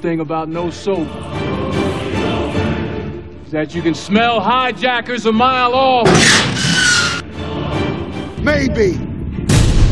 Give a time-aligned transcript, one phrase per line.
[0.00, 1.08] only good thing about no soap
[3.44, 6.08] is that you can smell hijackers a mile off.
[8.42, 8.98] Maybe.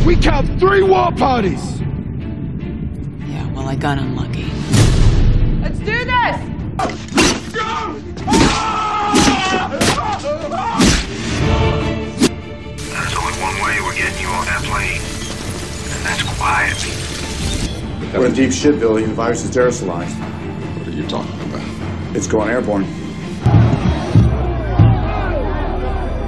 [0.07, 1.81] We count three war parties.
[3.27, 4.51] Yeah, well, I got unlucky.
[5.61, 6.39] Let's do this!
[12.93, 15.03] There's only one way we're getting you on that plane,
[15.93, 16.78] and that's quietly.
[18.15, 19.05] We're in deep shit, Billy.
[19.05, 20.15] The virus is aerosolized.
[20.79, 22.17] What are you talking about?
[22.17, 22.87] It's going airborne.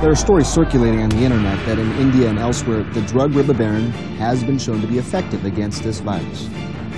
[0.01, 3.91] There are stories circulating on the internet that in India and elsewhere, the drug ribavirin
[4.19, 6.51] has been shown to be effective against this virus.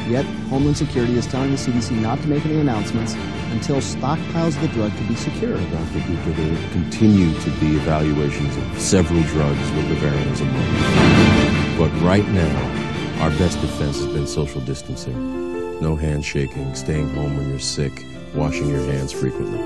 [0.08, 3.14] Yet, Homeland Security is telling the CDC not to make any announcements
[3.52, 5.60] until stockpiles of the drug can be secured.
[5.70, 6.00] Dr.
[6.08, 11.78] Gupta, there continue to be evaluations of several drugs with ribavirin as among them.
[11.78, 12.81] But right now,
[13.22, 15.80] our best defense has been social distancing.
[15.80, 19.60] No handshaking, staying home when you're sick, washing your hands frequently.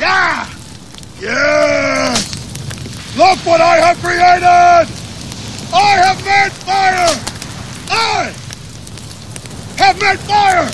[0.00, 0.50] Yeah!
[1.20, 2.16] Yeah!
[3.16, 4.42] Look what I have created!
[5.72, 7.06] I have made fire!
[7.88, 8.34] I
[9.76, 10.68] have made fire!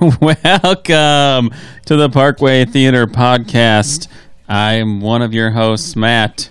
[0.20, 4.08] Welcome to the Parkway Theater Podcast.
[4.48, 6.50] I'm one of your hosts, Matt.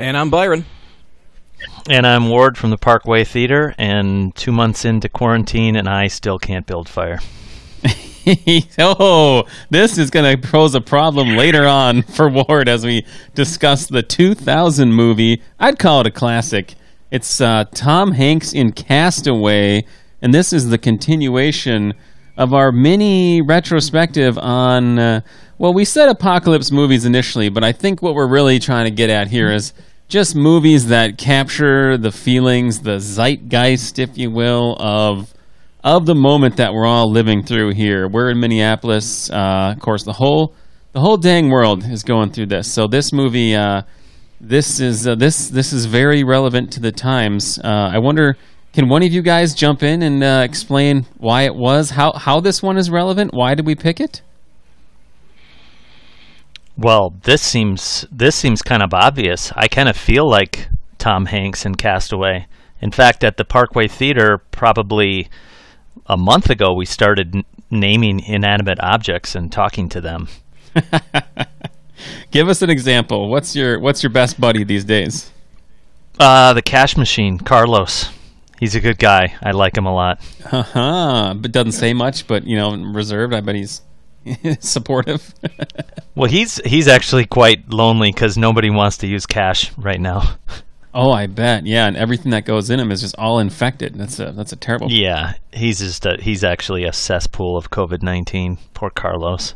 [0.00, 0.64] And I'm Byron.
[1.90, 6.38] And I'm Ward from the Parkway Theater, and two months into quarantine, and I still
[6.38, 7.20] can't build fire.
[8.78, 13.88] oh, this is going to pose a problem later on for Ward as we discuss
[13.88, 15.42] the 2000 movie.
[15.58, 16.76] I'd call it a classic.
[17.10, 19.84] It's uh, Tom Hanks in Castaway,
[20.22, 21.92] and this is the continuation
[22.38, 24.98] of our mini retrospective on.
[24.98, 25.20] Uh,
[25.58, 29.10] well, we said apocalypse movies initially, but I think what we're really trying to get
[29.10, 29.74] at here is
[30.10, 35.32] just movies that capture the feelings, the zeitgeist, if you will, of
[35.82, 38.06] of the moment that we're all living through here.
[38.06, 39.30] We're in Minneapolis.
[39.30, 40.52] Uh, of course, the whole
[40.92, 42.70] the whole dang world is going through this.
[42.70, 43.82] So this movie, uh,
[44.40, 47.58] this is uh, this this is very relevant to the times.
[47.62, 48.36] Uh, I wonder,
[48.72, 52.40] can one of you guys jump in and uh, explain why it was, how how
[52.40, 53.32] this one is relevant?
[53.32, 54.22] Why did we pick it?
[56.76, 59.52] Well, this seems this seems kind of obvious.
[59.54, 62.46] I kind of feel like Tom Hanks in Castaway.
[62.80, 65.28] In fact, at the Parkway Theater, probably
[66.06, 70.28] a month ago, we started n- naming inanimate objects and talking to them.
[72.30, 73.28] Give us an example.
[73.28, 75.30] What's your What's your best buddy these days?
[76.18, 78.10] Uh, the cash machine, Carlos.
[78.58, 79.34] He's a good guy.
[79.42, 80.20] I like him a lot.
[80.50, 81.34] Uh huh.
[81.36, 82.26] But doesn't say much.
[82.26, 83.34] But you know, reserved.
[83.34, 83.82] I bet he's
[84.60, 85.34] supportive.
[86.14, 90.36] well, he's he's actually quite lonely because nobody wants to use cash right now.
[90.92, 91.66] Oh, I bet.
[91.66, 93.94] Yeah, and everything that goes in him is just all infected.
[93.94, 94.90] That's a that's a terrible.
[94.90, 98.58] Yeah, he's just a, he's actually a cesspool of COVID nineteen.
[98.74, 99.54] Poor Carlos.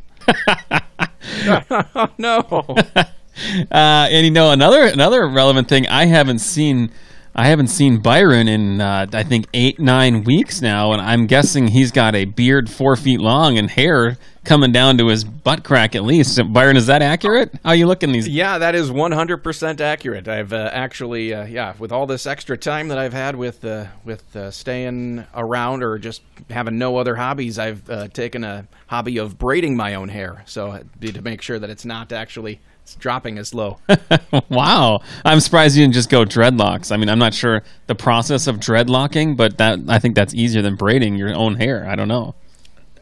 [1.48, 2.38] oh, no.
[2.78, 6.92] uh, and you know another another relevant thing I haven't seen
[7.36, 11.66] I haven't seen Byron in uh, I think eight nine weeks now, and I'm guessing
[11.66, 15.96] he's got a beard four feet long and hair coming down to his butt crack
[15.96, 16.40] at least.
[16.52, 17.52] Byron, is that accurate?
[17.64, 18.28] How you looking these?
[18.28, 20.28] Yeah, that is 100% accurate.
[20.28, 23.86] I've uh, actually, uh, yeah, with all this extra time that I've had with uh,
[24.04, 29.18] with uh, staying around or just having no other hobbies, I've uh, taken a hobby
[29.18, 33.38] of braiding my own hair, so to make sure that it's not actually it's dropping
[33.38, 33.78] as low.
[34.50, 36.92] wow, I'm surprised you didn't just go dreadlocks.
[36.92, 40.60] I mean, I'm not sure the process of dreadlocking, but that I think that's easier
[40.60, 41.86] than braiding your own hair.
[41.88, 42.34] I don't know.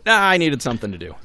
[0.07, 1.17] Nah, I needed something to do.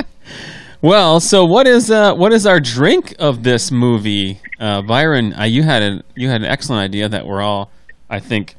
[0.82, 5.34] well, so what is uh, what is our drink of this movie, uh, Byron?
[5.34, 7.70] Uh, you had a you had an excellent idea that we're all,
[8.08, 8.56] I think,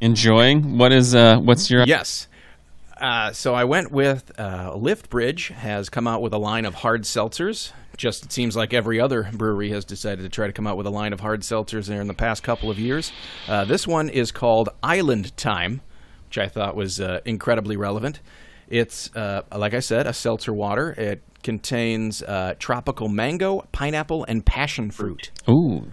[0.00, 0.78] enjoying.
[0.78, 2.28] What is uh, what's your yes?
[3.00, 7.02] Uh, so I went with uh, Liftbridge has come out with a line of hard
[7.02, 7.72] seltzers.
[7.96, 10.86] Just it seems like every other brewery has decided to try to come out with
[10.86, 13.12] a line of hard seltzers there in the past couple of years.
[13.48, 15.82] Uh, this one is called Island Time,
[16.28, 18.20] which I thought was uh, incredibly relevant.
[18.68, 20.92] It's uh, like I said, a seltzer water.
[20.92, 25.30] It contains uh, tropical mango, pineapple, and passion fruit.
[25.48, 25.92] Ooh.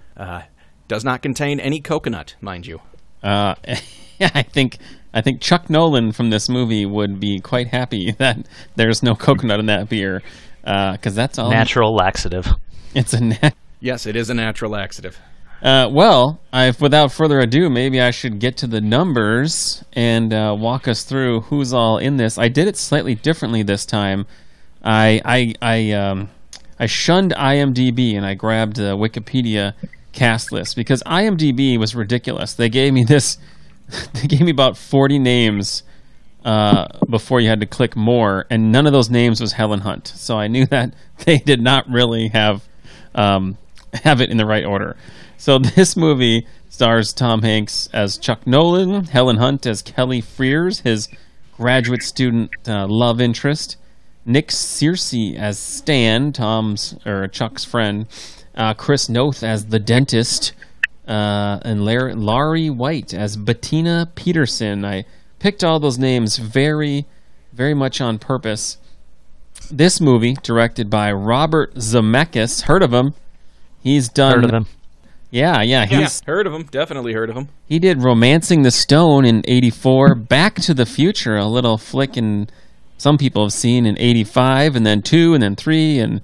[0.87, 2.79] does not contain any coconut, mind you.
[3.21, 3.55] Uh,
[4.19, 4.77] I think
[5.13, 8.37] I think Chuck Noland from this movie would be quite happy that
[8.75, 10.21] there's no coconut in that beer,
[10.61, 12.47] because uh, that's all natural laxative.
[12.95, 15.19] It's a nat- yes, it is a natural laxative.
[15.63, 20.53] Uh, well, I've, without further ado, maybe I should get to the numbers and uh,
[20.59, 22.37] walk us through who's all in this.
[22.37, 24.25] I did it slightly differently this time.
[24.83, 26.29] I I I um,
[26.77, 29.73] I shunned IMDb and I grabbed the Wikipedia
[30.11, 32.53] cast list because IMDb was ridiculous.
[32.53, 33.37] They gave me this.
[34.13, 35.83] They gave me about forty names
[36.45, 40.07] uh, before you had to click more, and none of those names was Helen Hunt.
[40.07, 40.93] So I knew that
[41.25, 42.63] they did not really have
[43.15, 43.57] um,
[44.03, 44.95] have it in the right order.
[45.37, 51.07] So this movie stars Tom Hanks as Chuck Noland, Helen Hunt as Kelly Frears, his
[51.57, 53.77] graduate student uh, love interest,
[54.25, 58.07] Nick Searcy as Stan, Tom's or Chuck's friend,
[58.55, 60.53] uh, Chris Noth as the dentist,
[61.07, 64.85] uh, and Larry, Lari White as Bettina Peterson.
[64.85, 65.05] I
[65.39, 67.05] picked all those names very,
[67.51, 68.77] very much on purpose.
[69.71, 73.13] This movie, directed by Robert Zemeckis, heard of him?
[73.81, 74.35] He's done.
[74.35, 74.65] Heard of him.
[75.29, 76.63] Yeah, yeah, Yeah, he's heard of him.
[76.63, 77.49] Definitely heard of him.
[77.65, 82.49] he did Romancing the Stone in 84, Back to the Future, a little flick in
[82.97, 86.21] some people have seen in 85, and then 2, and then 3, and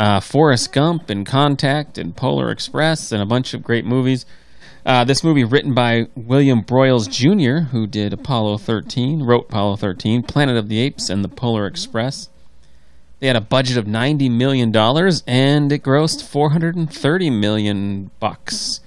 [0.00, 4.24] uh, Forrest Gump, and Contact, and Polar Express, and a bunch of great movies.
[4.86, 10.22] Uh, this movie written by William Broyles Jr., who did Apollo 13, wrote Apollo 13,
[10.22, 12.30] Planet of the Apes, and the Polar Express.
[13.18, 17.28] They had a budget of ninety million dollars, and it grossed four hundred and thirty
[17.28, 18.80] million bucks.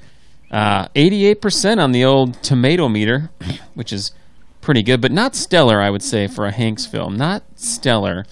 [0.49, 3.29] Uh, Eighty-eight percent on the old tomato meter,
[3.75, 4.11] which is
[4.59, 7.15] pretty good, but not stellar, I would say, for a Hanks film.
[7.15, 8.25] Not stellar.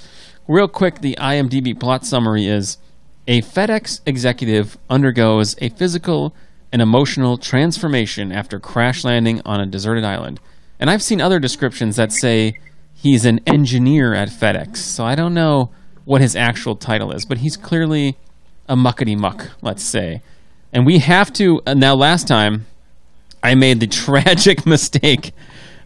[0.51, 2.77] Real quick, the IMDb plot summary is:
[3.25, 6.35] a FedEx executive undergoes a physical
[6.73, 10.41] and emotional transformation after crash landing on a deserted island.
[10.77, 12.59] And I've seen other descriptions that say
[12.93, 15.69] he's an engineer at FedEx, so I don't know
[16.03, 18.17] what his actual title is, but he's clearly
[18.67, 20.21] a muckety muck, let's say.
[20.73, 21.61] And we have to.
[21.65, 22.65] uh, Now, last time,
[23.41, 25.31] I made the tragic mistake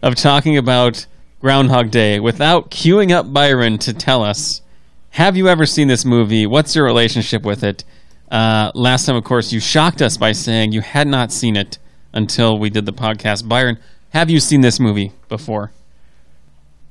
[0.02, 1.06] of talking about
[1.46, 4.62] Groundhog Day without queuing up Byron to tell us
[5.10, 6.44] Have you ever seen this movie?
[6.44, 7.84] What's your relationship with it?
[8.28, 11.78] Uh, last time, of course, you shocked us by saying you had not seen it
[12.12, 13.46] until we did the podcast.
[13.46, 13.78] Byron,
[14.10, 15.70] have you seen this movie before?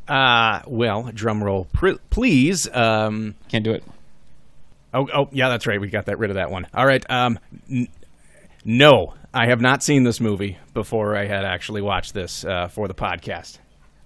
[0.08, 2.66] Uh, well, drum roll, pr- please.
[2.74, 3.84] Um, Can't do it.
[4.94, 5.82] Oh, oh, yeah, that's right.
[5.82, 6.66] We got that rid of that one.
[6.74, 7.06] All right.
[7.10, 7.90] Um, n-
[8.64, 12.88] no, I have not seen this movie before I had actually watched this uh, for
[12.88, 13.58] the podcast.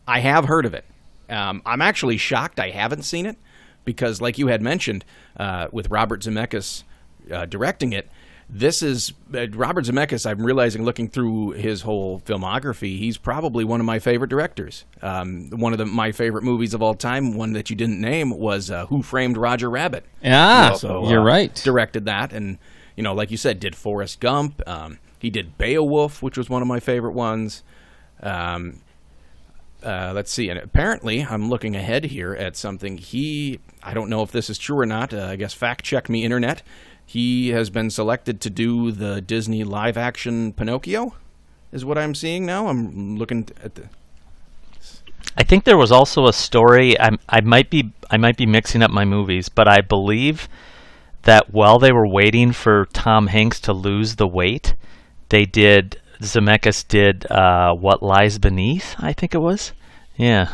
[0.10, 0.86] I have heard of it.
[1.30, 3.38] Um, I'm actually shocked I haven't seen it
[3.86, 5.06] because, like you had mentioned,
[5.38, 6.84] uh, with Robert Zemeckis
[7.32, 8.10] uh, directing it,
[8.50, 10.26] this is uh, Robert Zemeckis.
[10.26, 14.86] I'm realizing, looking through his whole filmography, he's probably one of my favorite directors.
[15.04, 18.32] Um, one of the, my favorite movies of all time, one that you didn't name,
[18.32, 20.06] was uh, Who Framed Roger Rabbit.
[20.24, 21.54] Yeah, also, you're uh, right.
[21.54, 22.58] Directed that, and
[22.96, 24.68] you know, like you said, did Forrest Gump.
[24.68, 27.62] Um, he did Beowulf, which was one of my favorite ones.
[28.24, 28.82] Um,
[29.84, 32.98] uh, let's see, and apparently, I'm looking ahead here at something.
[32.98, 35.14] He, I don't know if this is true or not.
[35.14, 36.62] Uh, I guess fact check me, internet.
[37.06, 41.16] He has been selected to do the Disney live action Pinocchio,
[41.72, 42.68] is what I'm seeing now.
[42.68, 43.90] I'm looking at the.
[45.38, 47.00] I think there was also a story.
[47.00, 50.50] I I might be I might be mixing up my movies, but I believe
[51.24, 54.76] that while they were waiting for Tom Hanks to lose the weight,
[55.30, 58.96] they did Zemeckis did uh, what lies beneath.
[59.00, 59.72] I think it was.
[60.18, 60.54] Yeah.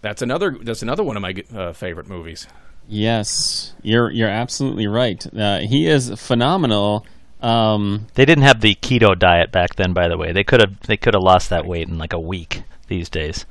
[0.00, 0.56] That's another.
[0.60, 2.46] That's another one of my uh, favorite movies.
[2.88, 5.24] Yes, you're you're absolutely right.
[5.34, 7.06] Uh, he is phenomenal.
[7.40, 10.32] Um, They didn't have the keto diet back then, by the way.
[10.32, 13.46] They could have they could have lost that weight in like a week these days.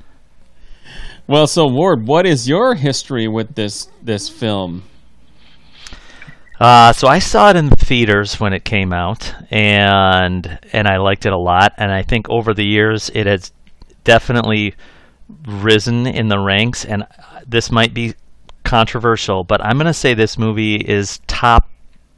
[1.26, 4.82] well, so Ward, what is your history with this this film?
[6.62, 10.98] Uh, so I saw it in the theaters when it came out, and and I
[10.98, 11.72] liked it a lot.
[11.76, 13.50] And I think over the years it has
[14.04, 14.76] definitely
[15.44, 16.84] risen in the ranks.
[16.84, 17.04] And
[17.48, 18.14] this might be
[18.62, 21.68] controversial, but I'm gonna say this movie is top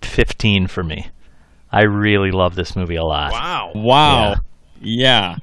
[0.03, 1.09] 15 for me.
[1.73, 3.33] I really love this movie a lot.
[3.33, 3.73] Wow.
[3.75, 4.35] Wow,
[4.79, 5.37] yeah,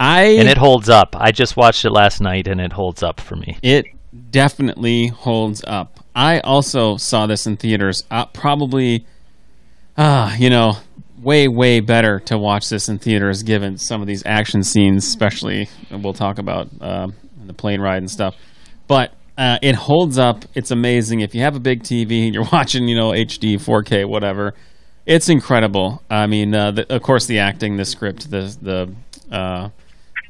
[0.00, 1.14] I And it holds up.
[1.18, 3.58] I just watched it last night, and it holds up for me.
[3.62, 3.84] it
[4.30, 5.97] definitely holds up.
[6.18, 8.02] I also saw this in theaters.
[8.10, 9.06] Uh, probably,
[9.96, 10.76] ah, you know,
[11.22, 15.68] way way better to watch this in theaters given some of these action scenes, especially
[15.92, 17.14] we'll talk about um,
[17.46, 18.34] the plane ride and stuff.
[18.88, 20.44] But uh, it holds up.
[20.56, 21.20] It's amazing.
[21.20, 24.54] If you have a big TV and you're watching, you know, HD, 4K, whatever,
[25.06, 26.02] it's incredible.
[26.10, 28.92] I mean, uh, the, of course, the acting, the script, the the
[29.32, 29.68] uh,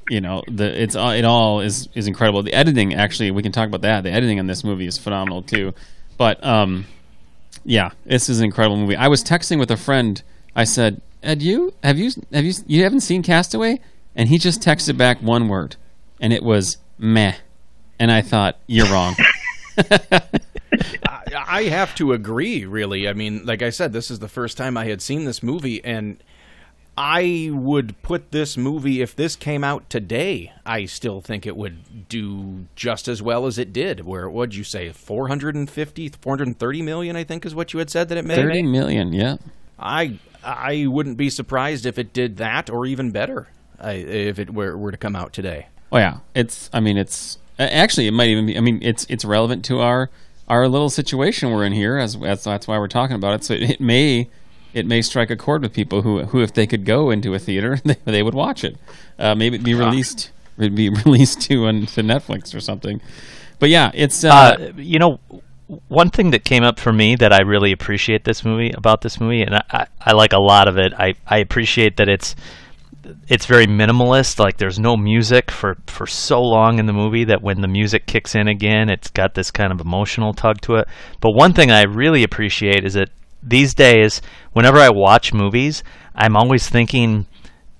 [0.08, 2.42] you know the it's all- it all is is incredible.
[2.42, 4.02] The editing actually we can talk about that.
[4.04, 5.74] The editing on this movie is phenomenal too.
[6.16, 6.86] But um,
[7.64, 8.96] yeah, this is an incredible movie.
[8.96, 10.22] I was texting with a friend.
[10.56, 13.80] I said, "Ed, you have you have you you haven't seen Castaway?"
[14.16, 15.76] And he just texted back one word,
[16.20, 17.34] and it was meh.
[18.00, 19.14] And I thought, "You're wrong."
[21.34, 22.64] I have to agree.
[22.64, 25.42] Really, I mean, like I said, this is the first time I had seen this
[25.42, 26.22] movie, and
[27.00, 30.52] I would put this movie if this came out today.
[30.66, 34.04] I still think it would do just as well as it did.
[34.04, 37.14] Where what'd you say, 450, 430 million?
[37.14, 38.34] I think is what you had said that it made.
[38.34, 39.36] Thirty million, yeah.
[39.78, 43.46] I I wouldn't be surprised if it did that or even better.
[43.78, 45.68] I, if it were, were to come out today.
[45.92, 46.68] Oh yeah, it's.
[46.72, 48.58] I mean, it's actually it might even be.
[48.58, 50.10] I mean, it's it's relevant to our
[50.48, 51.96] our little situation we're in here.
[51.96, 53.44] As, as that's why we're talking about it.
[53.44, 54.28] So it, it may
[54.74, 57.38] it may strike a chord with people who who if they could go into a
[57.38, 58.76] theater, they, they would watch it.
[59.18, 60.30] Uh, maybe it'd be released.
[60.58, 63.00] It'd be released to on to Netflix or something.
[63.58, 65.18] But yeah, it's uh, Uh, you know,
[65.88, 69.20] one thing that came up for me that I really appreciate this movie about this
[69.20, 70.92] movie, and I, I, I like a lot of it.
[70.94, 72.34] I, I appreciate that it's
[73.28, 74.38] it's very minimalist.
[74.38, 78.06] Like there's no music for for so long in the movie that when the music
[78.06, 80.88] kicks in again, it's got this kind of emotional tug to it.
[81.20, 83.10] But one thing I really appreciate is that
[83.42, 84.20] these days,
[84.52, 85.82] whenever I watch movies,
[86.14, 87.26] I'm always thinking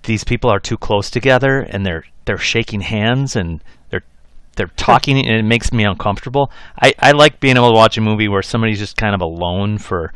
[0.05, 4.05] these people are too close together and they're they're shaking hands and they're
[4.57, 6.51] they're talking and it makes me uncomfortable.
[6.81, 9.79] I, I like being able to watch a movie where somebody's just kind of alone
[9.79, 10.13] for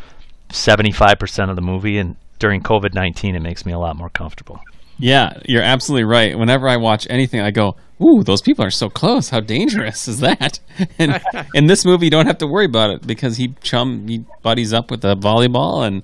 [0.51, 4.61] 75% of the movie and during COVID-19 it makes me a lot more comfortable.
[4.99, 6.39] Yeah, you're absolutely right.
[6.39, 9.31] Whenever I watch anything, I go, "Ooh, those people are so close.
[9.31, 10.59] How dangerous is that?"
[10.99, 11.21] And
[11.55, 14.73] in this movie, you don't have to worry about it because he chum he buddies
[14.73, 16.03] up with a volleyball, and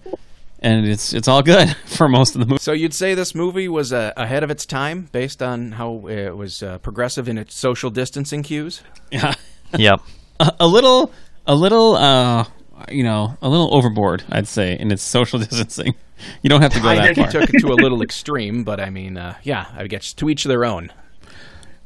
[0.61, 2.59] and it's it's all good for most of the movie.
[2.61, 6.37] So you'd say this movie was uh, ahead of its time based on how it
[6.37, 8.83] was uh, progressive in its social distancing cues?
[9.11, 9.35] Yeah,
[9.77, 10.01] Yep.
[10.41, 11.13] a, a little,
[11.47, 12.45] a little, uh,
[12.91, 15.95] you know, a little overboard, I'd say, in its social distancing.
[16.43, 17.33] You don't have to go I that think you far.
[17.41, 20.45] took it to a little extreme, but I mean, uh, yeah, I guess to each
[20.45, 20.91] their own.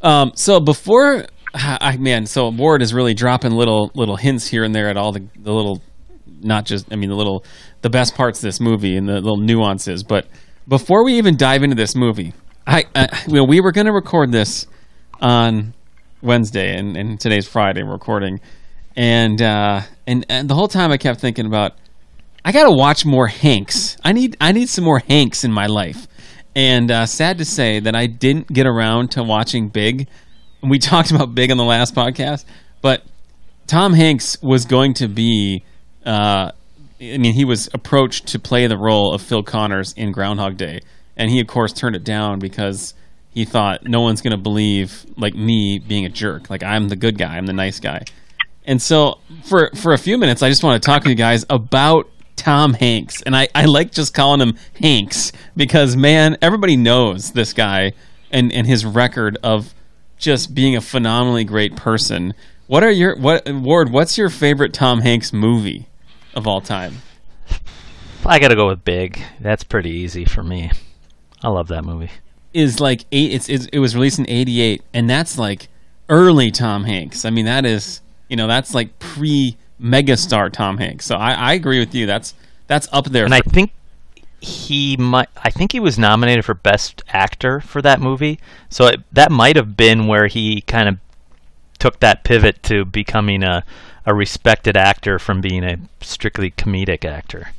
[0.03, 4.75] Um, so before, I man, so Ward is really dropping little little hints here and
[4.75, 5.83] there at all the the little,
[6.41, 7.45] not just I mean the little
[7.83, 10.03] the best parts of this movie and the little nuances.
[10.03, 10.27] But
[10.69, 12.33] before we even dive into this movie,
[12.67, 14.67] I, I you know, we were going to record this
[15.21, 15.75] on
[16.23, 18.41] Wednesday and, and today's Friday recording,
[18.97, 21.75] and uh, and and the whole time I kept thinking about
[22.45, 23.97] I gotta watch more Hanks.
[24.05, 26.07] I need I need some more Hanks in my life.
[26.55, 30.09] And uh, sad to say that I didn't get around to watching Big.
[30.63, 32.45] We talked about Big on the last podcast,
[32.81, 33.03] but
[33.67, 35.65] Tom Hanks was going to be.
[36.05, 36.53] Uh,
[37.01, 40.81] I mean, he was approached to play the role of Phil Connors in Groundhog Day,
[41.17, 42.95] and he of course turned it down because
[43.31, 46.51] he thought no one's going to believe like me being a jerk.
[46.51, 48.05] Like I'm the good guy, I'm the nice guy.
[48.65, 51.45] And so for for a few minutes, I just want to talk to you guys
[51.51, 57.33] about Tom Hanks, and I, I like just calling him Hanks because man, everybody knows
[57.33, 57.93] this guy
[58.31, 59.75] and, and his record of
[60.19, 62.35] just being a phenomenally great person.
[62.67, 63.91] What are your what Ward?
[63.91, 65.89] What's your favorite Tom Hanks movie
[66.35, 67.03] of all time?
[68.25, 69.21] I got to go with Big.
[69.41, 70.71] That's pretty easy for me.
[71.43, 72.11] I love that movie.
[72.55, 73.33] Is like eight.
[73.33, 75.69] It's, it's it was released in '88, and that's like
[76.09, 77.25] early Tom Hanks.
[77.25, 81.07] I mean, that is you know that's like pre megastar Tom Hanks.
[81.07, 82.07] So I, I agree with you.
[82.07, 82.35] That's
[82.67, 83.25] that's up there.
[83.25, 83.73] And I think
[84.41, 88.39] he might I think he was nominated for best actor for that movie.
[88.71, 90.99] So it, that might have been where he kind of
[91.79, 93.65] took that pivot to becoming a
[94.05, 97.51] a respected actor from being a strictly comedic actor.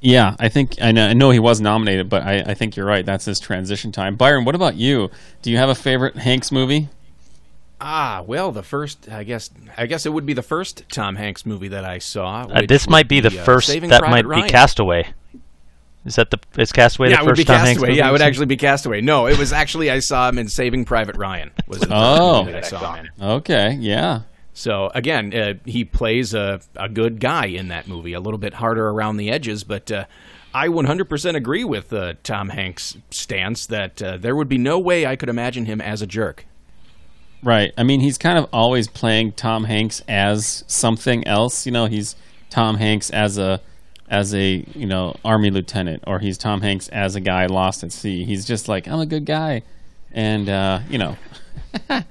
[0.00, 2.86] Yeah, I think I know, I know he was nominated, but I, I think you're
[2.86, 3.04] right.
[3.04, 4.16] That's his transition time.
[4.16, 5.10] Byron, what about you?
[5.42, 6.88] Do you have a favorite Hanks movie?
[7.80, 11.46] Ah, well, the first, I guess, I guess it would be the first Tom Hanks
[11.46, 12.42] movie that I saw.
[12.42, 13.68] Uh, this might be the uh, first.
[13.68, 14.44] Saving that Private might Ryan.
[14.44, 15.08] be Castaway.
[16.04, 17.88] Is that the is Castaway yeah, the first Tom Hanks Castaway.
[17.88, 17.98] movie?
[17.98, 19.00] Yeah, it would actually be Castaway.
[19.00, 21.50] No, it was actually I saw him in Saving Private Ryan.
[21.68, 22.40] Was the first Oh.
[22.40, 23.24] movie that I saw him in.
[23.24, 24.22] Okay, yeah.
[24.54, 28.12] So again, uh, he plays a, a good guy in that movie.
[28.14, 30.04] A little bit harder around the edges, but uh,
[30.54, 35.06] I 100% agree with uh, Tom Hanks' stance that uh, there would be no way
[35.06, 36.44] I could imagine him as a jerk.
[37.42, 37.72] Right.
[37.76, 41.66] I mean, he's kind of always playing Tom Hanks as something else.
[41.66, 42.16] You know, he's
[42.50, 43.60] Tom Hanks as a
[44.08, 47.92] as a you know army lieutenant, or he's Tom Hanks as a guy lost at
[47.92, 48.24] sea.
[48.24, 49.62] He's just like I'm a good guy,
[50.12, 51.16] and uh, you know.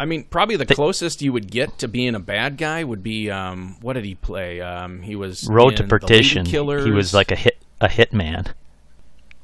[0.00, 3.32] I mean, probably the closest you would get to being a bad guy would be
[3.32, 4.60] um, what did he play?
[4.60, 6.46] Um, he was Road in to The Lady Perdition.
[6.46, 6.84] Killers.
[6.84, 8.52] He was like a hit a hitman.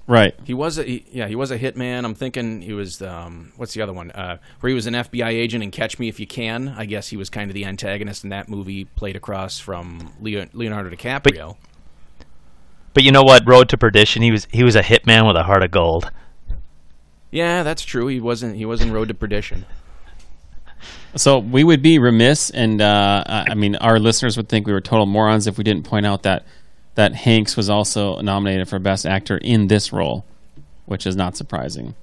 [0.07, 0.35] Right.
[0.45, 2.05] He was a he, yeah he was a hitman.
[2.05, 5.29] I'm thinking he was um, what's the other one uh, where he was an FBI
[5.29, 6.69] agent in Catch Me If You Can.
[6.69, 10.47] I guess he was kind of the antagonist in that movie, played across from Leo,
[10.53, 11.57] Leonardo DiCaprio.
[12.93, 13.47] But you know what?
[13.47, 14.23] Road to Perdition.
[14.23, 16.11] He was he was a hitman with a heart of gold.
[17.31, 18.07] yeah, that's true.
[18.07, 19.65] He wasn't he was in Road to Perdition.
[21.17, 24.73] So we would be remiss, and uh, I I mean, our listeners would think we
[24.75, 26.45] were total morons if we didn't point out that
[26.95, 30.25] that Hanks was also nominated for Best Actor in this role,
[30.87, 31.95] which is not surprising.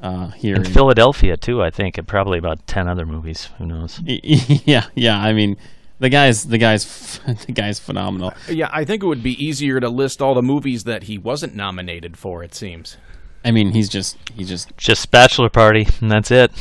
[0.00, 3.48] Uh, here In in- Philadelphia too, I think, and probably about ten other movies.
[3.58, 4.00] Who knows?
[4.04, 5.18] yeah, yeah.
[5.18, 5.56] I mean,
[5.98, 8.32] the guy's the guy's the guy's phenomenal.
[8.48, 11.56] Yeah, I think it would be easier to list all the movies that he wasn't
[11.56, 12.44] nominated for.
[12.44, 12.96] It seems.
[13.44, 16.52] I mean, he's just he's just Just Bachelor Party, and that's it.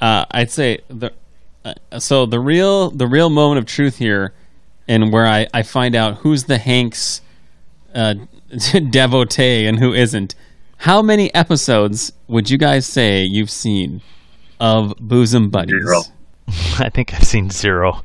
[0.00, 1.12] uh, I'd say the
[1.64, 4.32] uh, so the real the real moment of truth here,
[4.88, 7.20] and where I I find out who's the Hanks
[7.94, 8.14] uh,
[8.90, 10.34] devotee and who isn't.
[10.78, 14.02] How many episodes would you guys say you've seen
[14.60, 15.74] of Bosom Buddies?
[15.82, 16.02] Zero.
[16.84, 18.02] I think I've seen zero.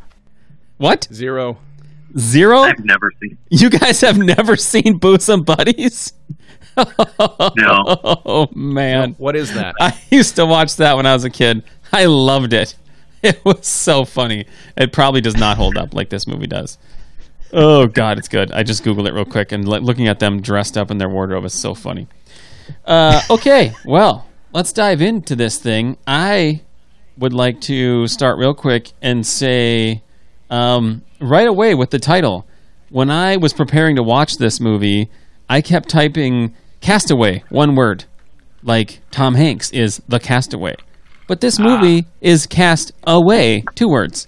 [0.78, 1.08] What?
[1.14, 1.58] Zero.
[2.18, 2.60] Zero?
[2.60, 3.38] I've never seen.
[3.50, 6.14] You guys have never seen Bosom Buddies?
[6.78, 6.86] No.
[8.26, 9.16] Oh man.
[9.18, 9.76] What is that?
[9.82, 11.64] I used to watch that when I was a kid.
[11.92, 12.76] I loved it.
[13.24, 14.46] It was so funny.
[14.78, 16.78] It probably does not hold up like this movie does.
[17.52, 18.52] Oh god, it's good.
[18.52, 21.44] I just googled it real quick and looking at them dressed up in their wardrobe
[21.44, 22.08] is so funny.
[22.86, 25.98] Uh, okay, well, let's dive into this thing.
[26.08, 26.62] I
[27.18, 30.02] would like to start real quick and say
[30.50, 32.48] um, right away with the title.
[32.90, 35.10] When I was preparing to watch this movie,
[35.50, 38.06] I kept typing "Castaway" one word,
[38.64, 40.76] like Tom Hanks is the castaway.
[41.30, 41.64] But this ah.
[41.64, 44.28] movie is cast away, two words.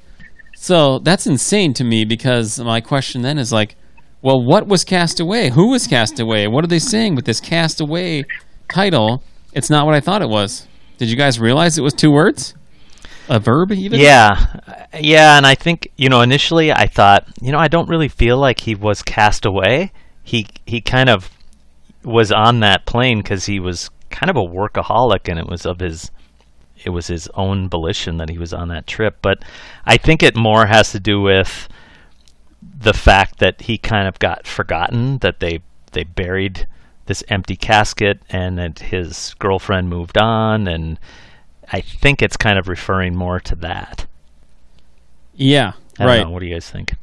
[0.55, 3.75] So that's insane to me because my question then is like,
[4.21, 5.49] well, what was cast away?
[5.49, 6.47] Who was cast away?
[6.47, 8.25] What are they saying with this cast away
[8.69, 9.23] title?
[9.51, 10.67] It's not what I thought it was.
[10.99, 12.53] Did you guys realize it was two words?
[13.27, 13.99] A verb, even?
[13.99, 14.59] Yeah,
[14.99, 18.37] yeah, and I think you know initially I thought you know I don't really feel
[18.37, 19.91] like he was cast away.
[20.23, 21.31] He he kind of
[22.03, 25.79] was on that plane because he was kind of a workaholic, and it was of
[25.79, 26.11] his
[26.83, 29.17] it was his own volition that he was on that trip.
[29.21, 29.43] But
[29.85, 31.67] I think it more has to do with
[32.61, 35.61] the fact that he kind of got forgotten that they
[35.93, 36.67] they buried
[37.05, 40.97] this empty casket and that his girlfriend moved on and
[41.71, 44.05] I think it's kind of referring more to that.
[45.35, 46.23] Yeah, I don't right.
[46.23, 46.29] know.
[46.29, 46.95] What do you guys think?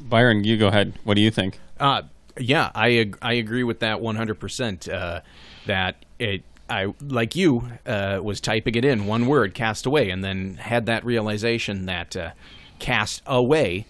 [0.00, 0.94] Byron, you go ahead.
[1.04, 1.58] What do you think?
[1.78, 2.02] Uh,
[2.38, 4.92] yeah, I ag- I agree with that 100%.
[4.92, 5.20] Uh,
[5.66, 10.22] that it I like you uh, was typing it in one word, cast away, and
[10.22, 12.30] then had that realization that uh,
[12.78, 13.86] cast away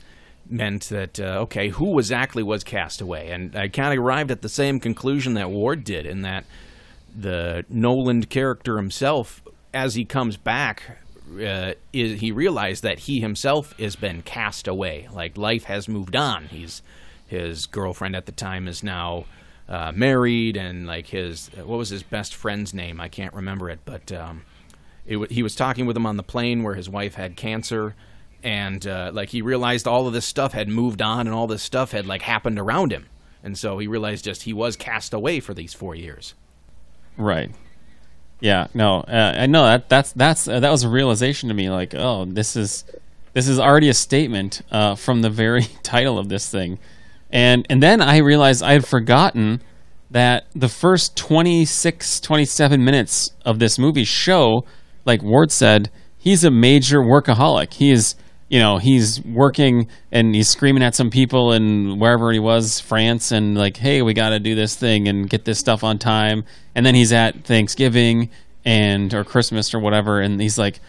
[0.49, 4.43] meant that uh, okay, who exactly was cast away, and I kind of arrived at
[4.43, 6.45] the same conclusion that Ward did, in that
[7.15, 9.43] the Noland character himself,
[9.75, 10.99] as he comes back,
[11.35, 15.09] uh, is, he realized that he himself has been cast away.
[15.13, 16.47] Like life has moved on.
[16.47, 16.83] He's
[17.27, 19.27] his girlfriend at the time is now
[19.69, 23.01] uh, married, and like his what was his best friend's name?
[23.01, 24.43] I can't remember it, but um,
[25.07, 27.95] it, w- he was talking with him on the plane where his wife had cancer.
[28.43, 31.63] And uh, like he realized all of this stuff had moved on, and all this
[31.63, 33.07] stuff had like happened around him,
[33.43, 36.35] and so he realized just he was cast away for these four years.
[37.17, 37.51] Right.
[38.41, 38.69] Yeah.
[38.75, 39.01] No.
[39.01, 41.69] Uh, I know that that's that's uh, that was a realization to me.
[41.69, 42.85] Like, oh, this is
[43.33, 46.79] this is already a statement uh, from the very title of this thing,
[47.31, 49.63] and and then I realized I had forgotten
[50.11, 54.65] that the first 26, 27 minutes of this movie show,
[55.05, 57.75] like Ward said, he's a major workaholic.
[57.75, 58.15] He is.
[58.51, 63.31] You know, he's working and he's screaming at some people and wherever he was, France,
[63.31, 66.45] and like, hey, we got to do this thing and get this stuff on time.
[66.75, 68.31] And then he's at Thanksgiving
[68.65, 70.81] and or Christmas or whatever, and he's like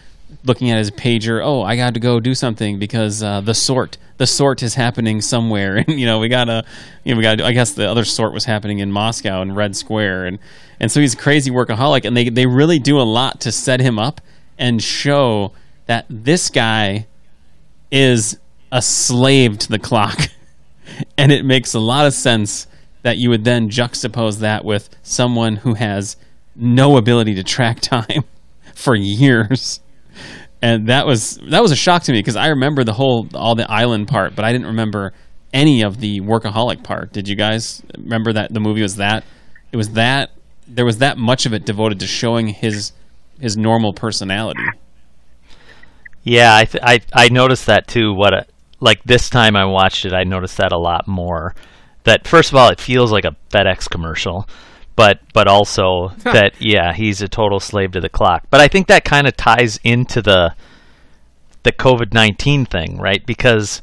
[0.44, 1.40] looking at his pager.
[1.44, 5.20] Oh, I got to go do something because uh, the sort, the sort is happening
[5.20, 6.64] somewhere, and you know we gotta,
[7.04, 7.44] you know, we gotta.
[7.44, 10.38] I guess the other sort was happening in Moscow in Red Square, and
[10.78, 13.80] and so he's a crazy workaholic, and they they really do a lot to set
[13.80, 14.20] him up
[14.58, 15.52] and show
[15.86, 17.06] that this guy
[17.90, 18.38] is
[18.70, 20.18] a slave to the clock.
[21.18, 22.66] and it makes a lot of sense
[23.02, 26.16] that you would then juxtapose that with someone who has
[26.54, 28.24] no ability to track time
[28.74, 29.80] for years.
[30.62, 33.54] And that was that was a shock to me because I remember the whole all
[33.54, 35.14] the island part, but I didn't remember
[35.52, 37.12] any of the workaholic part.
[37.12, 39.24] Did you guys remember that the movie was that
[39.72, 40.30] it was that
[40.68, 42.92] there was that much of it devoted to showing his
[43.40, 44.62] his normal personality.
[46.22, 48.12] Yeah, I th- I I noticed that too.
[48.14, 48.46] What a
[48.78, 51.54] like this time I watched it, I noticed that a lot more.
[52.04, 54.48] That first of all, it feels like a FedEx commercial,
[55.00, 58.44] but but also that yeah, he's a total slave to the clock.
[58.50, 60.54] But I think that kind of ties into the
[61.62, 63.24] the COVID nineteen thing, right?
[63.24, 63.80] Because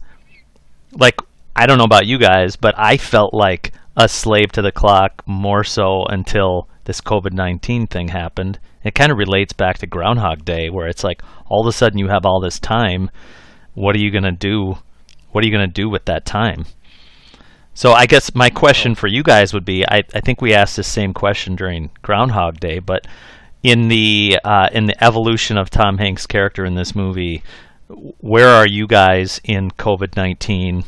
[0.93, 1.19] like
[1.55, 5.23] I don't know about you guys, but I felt like a slave to the clock
[5.25, 10.45] more so until this COVID nineteen thing happened, It kind of relates back to Groundhog
[10.45, 13.09] Day, where it's like all of a sudden you have all this time.
[13.73, 14.75] What are you gonna do?
[15.31, 16.65] What are you gonna do with that time?
[17.77, 20.77] So I guess my question for you guys would be: I, I think we asked
[20.77, 23.05] this same question during Groundhog Day, but
[23.61, 27.43] in the uh, in the evolution of Tom Hanks' character in this movie,
[28.19, 30.85] where are you guys in COVID nineteen?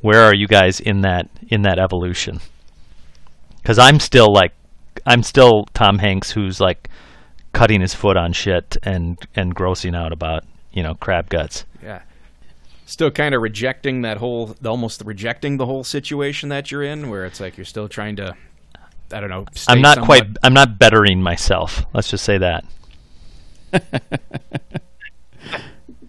[0.00, 2.40] Where are you guys in that in that evolution?
[3.56, 4.54] Because I'm still like,
[5.04, 6.88] I'm still Tom Hanks, who's like
[7.52, 11.66] cutting his foot on shit and and grossing out about you know crab guts.
[11.82, 12.00] Yeah.
[12.86, 17.24] Still kind of rejecting that whole, almost rejecting the whole situation that you're in, where
[17.24, 18.34] it's like you're still trying to,
[19.12, 19.46] I don't know.
[19.54, 20.36] stay I'm not somewhat- quite.
[20.42, 21.84] I'm not bettering myself.
[21.94, 22.64] Let's just say that.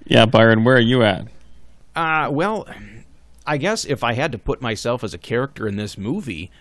[0.05, 1.27] Yeah, Byron, where are you at?
[1.95, 2.67] Uh, well,
[3.47, 6.51] I guess if I had to put myself as a character in this movie,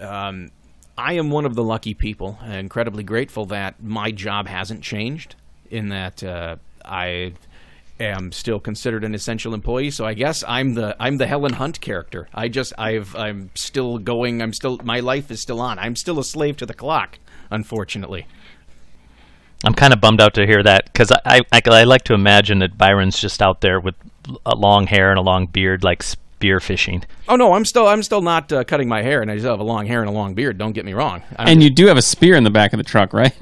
[0.00, 0.50] um,
[0.96, 5.36] I am one of the lucky people, incredibly grateful that my job hasn't changed.
[5.70, 7.34] In that uh, I
[7.98, 11.80] am still considered an essential employee, so I guess I'm the I'm the Helen Hunt
[11.80, 12.28] character.
[12.34, 14.42] I just I've I'm still going.
[14.42, 15.78] I'm still my life is still on.
[15.78, 17.18] I'm still a slave to the clock,
[17.50, 18.26] unfortunately.
[19.64, 22.58] I'm kind of bummed out to hear that because I, I I like to imagine
[22.58, 23.94] that Byron's just out there with
[24.44, 27.04] a long hair and a long beard, like spear fishing.
[27.28, 29.60] Oh no, I'm still I'm still not uh, cutting my hair, and I still have
[29.60, 30.58] a long hair and a long beard.
[30.58, 31.22] Don't get me wrong.
[31.38, 33.34] I'm and you do have a spear in the back of the truck, right?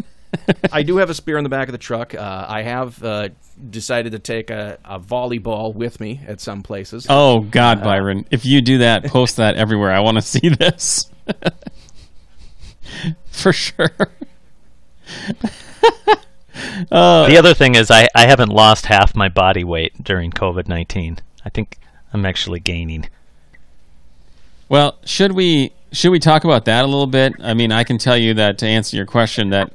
[0.72, 2.14] I do have a spear in the back of the truck.
[2.14, 3.28] Uh, I have uh,
[3.70, 7.06] decided to take a, a volleyball with me at some places.
[7.08, 8.26] Oh God, Byron!
[8.30, 9.92] If you do that, post that everywhere.
[9.92, 11.10] I want to see this
[13.30, 13.90] for sure.
[16.90, 20.68] Uh, the other thing is I, I haven't lost half my body weight during COVID
[20.68, 21.18] nineteen.
[21.44, 21.78] I think
[22.12, 23.08] I'm actually gaining.
[24.68, 27.34] Well, should we should we talk about that a little bit?
[27.40, 29.72] I mean, I can tell you that to answer your question that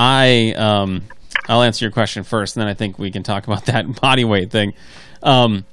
[0.00, 1.02] I um
[1.46, 4.24] I'll answer your question first, and then I think we can talk about that body
[4.24, 4.72] weight thing.
[5.22, 5.66] Um,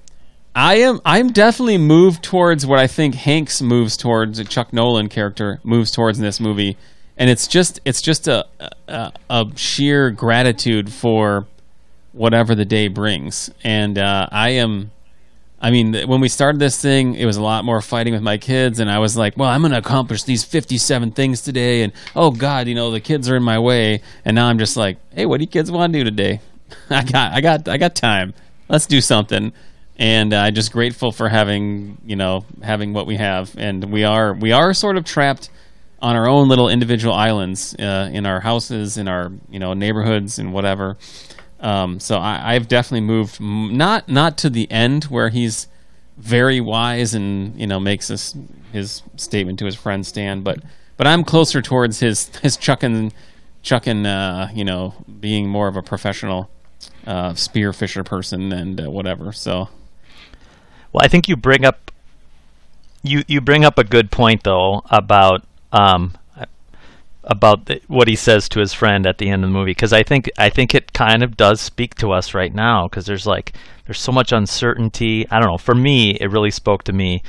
[0.54, 5.12] I am I'm definitely moved towards what I think Hanks moves towards, the Chuck Noland
[5.12, 6.76] character moves towards in this movie,
[7.16, 8.46] and it's just it's just a
[8.90, 11.48] a, a sheer gratitude for
[12.12, 14.92] whatever the day brings, and uh, I am.
[15.60, 18.38] I mean, when we started this thing, it was a lot more fighting with my
[18.38, 21.94] kids, and I was like, "Well, I'm going to accomplish these 57 things today," and
[22.16, 24.98] oh God, you know, the kids are in my way, and now I'm just like,
[25.14, 26.42] "Hey, what do you kids want to do today?
[26.92, 28.34] I got, I got, I got time.
[28.70, 29.52] Let's do something."
[30.00, 34.04] And uh, I'm just grateful for having, you know, having what we have, and we
[34.04, 35.50] are, we are sort of trapped
[36.00, 40.38] on our own little individual islands uh, in our houses, in our, you know, neighborhoods,
[40.38, 40.98] and whatever.
[41.60, 45.68] Um, so I, I've definitely moved not not to the end where he's
[46.18, 48.36] very wise and you know makes his
[48.72, 50.60] his statement to his friend Stan, but
[50.98, 53.14] but I'm closer towards his his chucking
[53.62, 56.50] chucking uh, you know being more of a professional
[57.06, 59.32] uh, spearfisher person and uh, whatever.
[59.32, 59.70] So
[60.92, 61.92] Well, I think you bring up
[63.04, 66.18] you you bring up a good point though about um
[67.28, 69.94] about the, what he says to his friend at the end of the movie because
[69.94, 73.28] I think I think it kind of does speak to us right now because there's
[73.28, 73.54] like
[73.86, 75.28] there's so much uncertainty.
[75.30, 75.58] I don't know.
[75.58, 77.22] For me, it really spoke to me.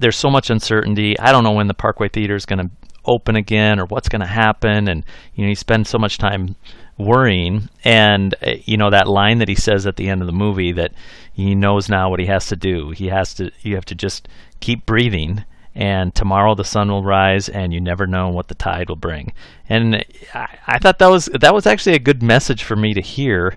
[0.00, 1.18] There's so much uncertainty.
[1.18, 2.70] I don't know when the Parkway Theater is going to
[3.04, 5.02] open again or what's going to happen and
[5.34, 6.54] you know you spend so much time
[6.98, 10.32] worrying and uh, you know that line that he says at the end of the
[10.32, 10.92] movie that
[11.32, 14.28] he knows now what he has to do he has to you have to just
[14.60, 15.42] keep breathing
[15.78, 19.32] and tomorrow the sun will rise and you never know what the tide will bring
[19.68, 23.00] and I, I thought that was that was actually a good message for me to
[23.00, 23.56] hear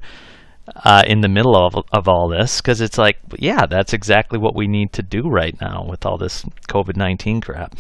[0.86, 4.56] uh, in the middle of of all this because it's like yeah that's exactly what
[4.56, 7.76] we need to do right now with all this COVID-19 crap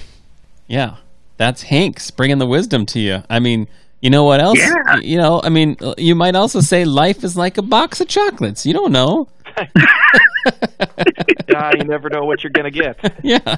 [0.71, 0.95] yeah,
[1.35, 3.23] that's Hanks bringing the wisdom to you.
[3.29, 3.67] I mean,
[3.99, 4.57] you know what else?
[4.57, 4.99] Yeah.
[5.01, 8.65] You know, I mean, you might also say life is like a box of chocolates.
[8.65, 9.27] You don't know.
[11.49, 13.19] yeah, you never know what you're gonna get.
[13.21, 13.57] yeah.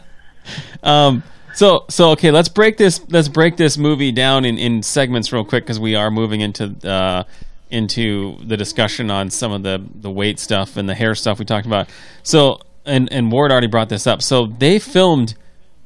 [0.82, 1.24] Um.
[1.54, 3.00] So so okay, let's break this.
[3.10, 6.76] Let's break this movie down in, in segments real quick because we are moving into
[6.88, 7.24] uh
[7.70, 11.46] into the discussion on some of the the weight stuff and the hair stuff we
[11.46, 11.90] talked about.
[12.24, 14.22] So and and Ward already brought this up.
[14.22, 15.36] So they filmed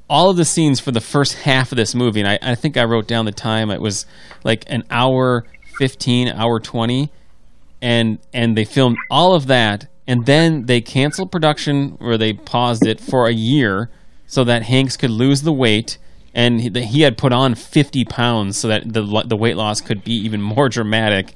[0.10, 2.78] all of the scenes for the first half of this movie, and I, I think
[2.78, 3.70] I wrote down the time.
[3.70, 4.06] It was
[4.44, 5.46] like an hour
[5.78, 7.12] fifteen, hour twenty,
[7.82, 12.86] and and they filmed all of that, and then they canceled production or they paused
[12.86, 13.90] it for a year
[14.28, 15.98] so that Hanks could lose the weight,
[16.34, 19.82] and he, that he had put on fifty pounds so that the the weight loss
[19.82, 21.34] could be even more dramatic.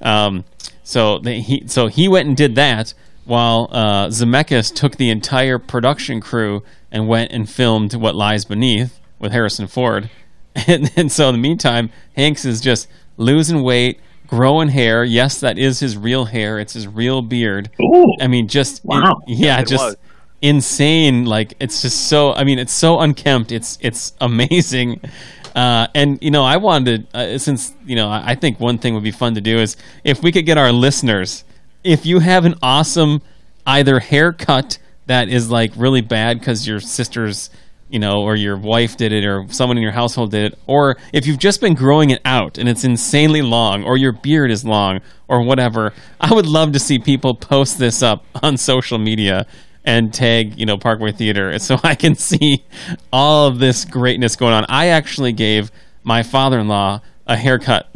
[0.00, 0.44] Um,
[0.82, 2.92] so they, he so he went and did that
[3.24, 8.98] while uh, Zemeckis took the entire production crew and went and filmed What Lies Beneath
[9.18, 10.10] with Harrison Ford.
[10.68, 15.02] And, and so in the meantime, Hanks is just losing weight, growing hair.
[15.02, 16.58] Yes, that is his real hair.
[16.58, 17.70] It's his real beard.
[17.80, 18.04] Ooh.
[18.20, 19.22] I mean, just Wow.
[19.26, 19.96] yeah, Yes, it just was.
[20.42, 21.24] Insane.
[21.24, 22.34] Like it's just so.
[22.34, 23.52] I mean, it's so unkempt.
[23.52, 25.00] It's it's amazing.
[25.54, 28.94] Uh, and you know, I wanted uh, since you know, I I think one thing
[28.94, 31.44] would be fun to do is if we could get our listeners,
[31.84, 33.20] if you have an awesome
[33.66, 37.50] either haircut that is like really bad because your sister's,
[37.90, 40.96] you know, or your wife did it, or someone in your household did it, or
[41.12, 44.64] if you've just been growing it out and it's insanely long, or your beard is
[44.64, 49.46] long, or whatever, I would love to see people post this up on social media
[49.84, 52.64] and tag, you know, Parkway Theater so I can see
[53.12, 54.64] all of this greatness going on.
[54.68, 55.70] I actually gave
[56.04, 57.88] my father in law a haircut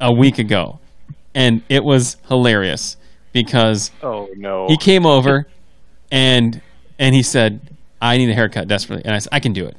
[0.00, 0.78] a week ago,
[1.34, 2.96] and it was hilarious
[3.32, 4.66] because Oh no.
[4.68, 5.46] he came over
[6.10, 6.60] and
[6.98, 7.60] and he said,
[8.00, 9.76] "I need a haircut desperately," and I said, "I can do it."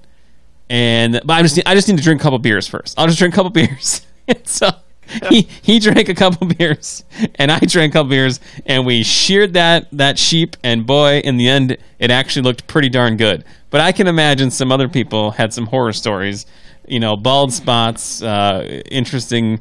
[0.69, 2.97] And but I just I just need to drink a couple beers first.
[2.99, 4.05] I'll just drink a couple beers.
[4.43, 4.69] so
[5.29, 7.03] he he drank a couple beers,
[7.35, 10.55] and I drank a couple beers, and we sheared that that sheep.
[10.63, 13.43] And boy, in the end, it actually looked pretty darn good.
[13.69, 16.45] But I can imagine some other people had some horror stories.
[16.87, 19.59] You know, bald spots, uh, interesting,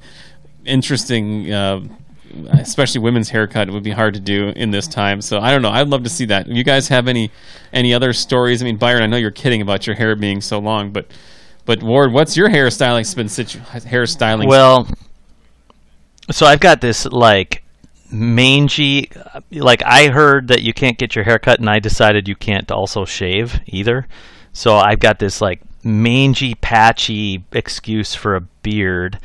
[0.64, 1.52] interesting.
[1.52, 1.80] Uh,
[2.50, 5.62] especially women's haircut it would be hard to do in this time so i don't
[5.62, 7.30] know i'd love to see that you guys have any
[7.72, 10.58] any other stories i mean byron i know you're kidding about your hair being so
[10.58, 11.06] long but
[11.64, 14.88] but ward what's your hairstyling been situ- hairstyling Well,
[16.30, 17.62] so I've got this like
[18.10, 19.10] mangy
[19.50, 22.70] like I heard that you can't get your hair cut and I decided you can't
[22.70, 24.06] also shave either.
[24.52, 29.18] So I've got this like mangy patchy excuse for a beard.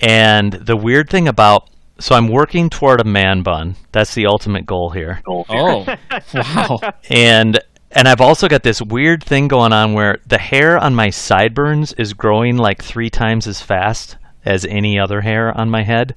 [0.00, 3.76] And the weird thing about so I'm working toward a man bun.
[3.92, 5.22] That's the ultimate goal here.
[5.48, 5.86] oh
[6.34, 6.78] wow
[7.08, 11.10] And and I've also got this weird thing going on where the hair on my
[11.10, 16.14] sideburns is growing like three times as fast as any other hair on my head.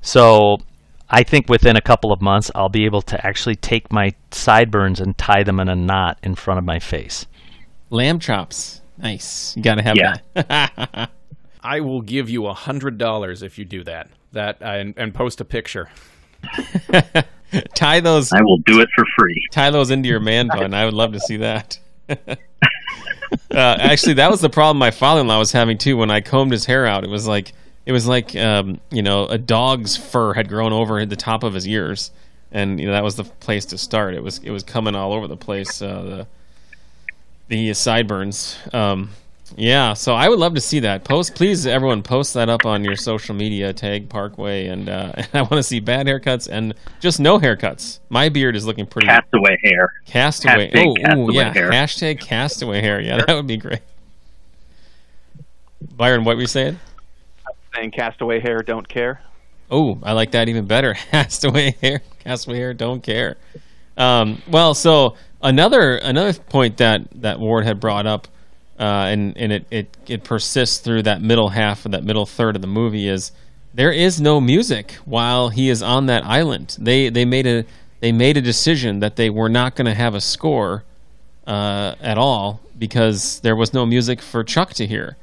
[0.00, 0.58] So
[1.10, 5.00] I think within a couple of months I'll be able to actually take my sideburns
[5.00, 7.26] and tie them in a knot in front of my face.
[7.90, 10.16] lamb chops nice you gotta have Yeah.
[10.34, 11.10] that
[11.62, 14.08] I will give you a hundred dollars if you do that.
[14.32, 15.88] That and, and post a picture.
[17.74, 19.42] tie those I will do it for free.
[19.52, 21.78] tie those into your man bun i would love to see that
[22.10, 22.36] uh,
[23.50, 26.86] actually that was the problem my father-in-law was having too when i combed his hair
[26.86, 27.52] out it was like
[27.88, 31.54] it was like um, you know a dog's fur had grown over the top of
[31.54, 32.10] his ears
[32.52, 35.14] and you know that was the place to start it was it was coming all
[35.14, 36.26] over the place uh, the
[37.48, 39.08] the sideburns um,
[39.56, 42.84] yeah so i would love to see that post please everyone post that up on
[42.84, 47.18] your social media tag parkway and uh, i want to see bad haircuts and just
[47.18, 49.92] no haircuts my beard is looking pretty Castaway hair.
[50.04, 50.70] Castaway.
[50.70, 51.52] Hashtag Oh, ooh, castaway yeah.
[51.54, 51.70] hair.
[51.70, 53.00] Hashtag castaway hair.
[53.00, 53.80] Yeah, that would be great.
[55.96, 56.78] Byron, what were you saying?
[57.74, 59.20] Saying castaway hair don't care.
[59.70, 60.94] Oh, I like that even better.
[61.10, 62.00] Castaway hair.
[62.20, 62.74] Castaway hair.
[62.74, 63.36] Don't care.
[63.96, 68.28] Um, well, so another another point that that Ward had brought up,
[68.78, 72.56] uh, and and it, it it persists through that middle half of that middle third
[72.56, 73.32] of the movie is
[73.74, 76.76] there is no music while he is on that island.
[76.80, 77.64] They they made a
[78.00, 80.84] they made a decision that they were not going to have a score
[81.46, 85.16] uh, at all because there was no music for Chuck to hear,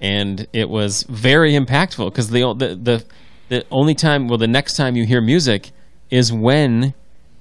[0.00, 3.04] and it was very impactful because the, the the
[3.48, 5.70] the only time well the next time you hear music
[6.10, 6.94] is when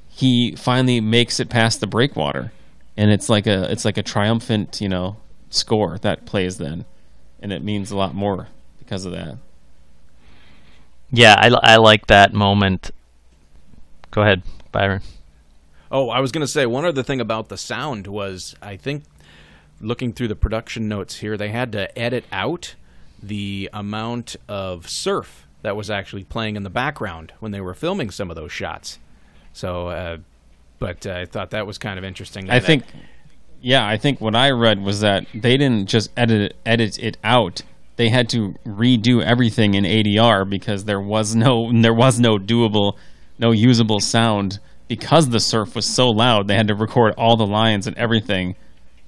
[0.07, 2.51] he finally makes it past the breakwater,
[2.95, 5.17] and it's like a it's like a triumphant you know
[5.49, 6.85] score that plays then,
[7.39, 8.47] and it means a lot more
[8.79, 9.37] because of that.
[11.11, 12.91] Yeah, I, I like that moment.
[14.11, 15.01] Go ahead, Byron.
[15.89, 19.03] Oh, I was going to say one other thing about the sound was I think
[19.79, 22.75] looking through the production notes here, they had to edit out
[23.21, 28.09] the amount of surf that was actually playing in the background when they were filming
[28.11, 28.99] some of those shots.
[29.53, 30.17] So, uh,
[30.79, 32.49] but uh, I thought that was kind of interesting.
[32.49, 32.83] I That- think,
[33.61, 37.17] yeah, I think what I read was that they didn't just edit it, edit it
[37.23, 37.63] out.
[37.95, 42.93] They had to redo everything in ADR because there was no there was no doable,
[43.39, 46.47] no usable sound because the surf was so loud.
[46.47, 48.55] They had to record all the lines and everything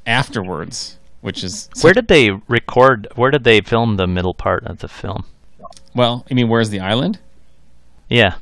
[0.10, 3.08] afterwards, which is Where did they record?
[3.16, 5.24] Where did they film the middle part of the film?
[5.96, 6.26] well.
[6.30, 7.20] I mean, where's the island?
[8.10, 8.36] Yeah.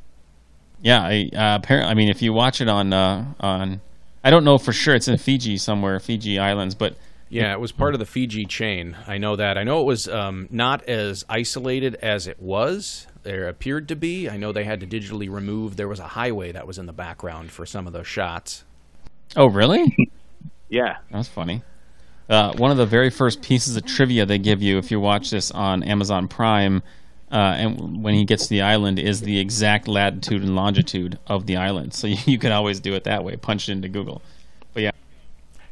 [0.82, 3.82] Yeah, I, uh, apparently, I mean, if you watch it on uh, on,
[4.24, 4.96] I don't know for sure.
[4.96, 6.96] It's in Fiji somewhere, Fiji Islands, but
[7.30, 8.96] Yeah, it was part of the Fiji chain.
[9.08, 9.58] I know that.
[9.58, 13.08] I know it was um, not as isolated as it was.
[13.24, 14.30] There appeared to be.
[14.30, 15.76] I know they had to digitally remove.
[15.76, 18.64] There was a highway that was in the background for some of those shots.
[19.36, 19.96] Oh, really?
[20.70, 20.98] Yeah.
[21.12, 21.64] That's funny.
[22.30, 25.32] Uh, one of the very first pieces of trivia they give you if you watch
[25.32, 26.84] this on Amazon Prime,
[27.32, 31.46] uh, and when he gets to the island, is the exact latitude and longitude of
[31.46, 31.94] the island.
[31.94, 34.22] So you, you could always do it that way, punch it into Google.
[34.74, 34.92] But yeah,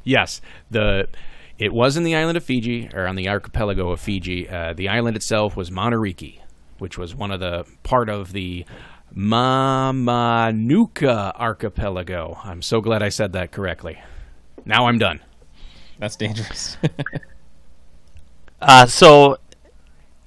[0.05, 1.09] Yes, the
[1.57, 4.47] it was in the island of Fiji or on the archipelago of Fiji.
[4.47, 6.39] Uh, the island itself was Monteriki,
[6.77, 8.65] which was one of the part of the
[9.15, 10.13] Mamanuca
[11.35, 12.37] archipelago.
[12.43, 13.99] I'm so glad I said that correctly.
[14.65, 15.21] Now I'm done.
[15.99, 16.77] that's dangerous.
[18.61, 19.37] Uh, so,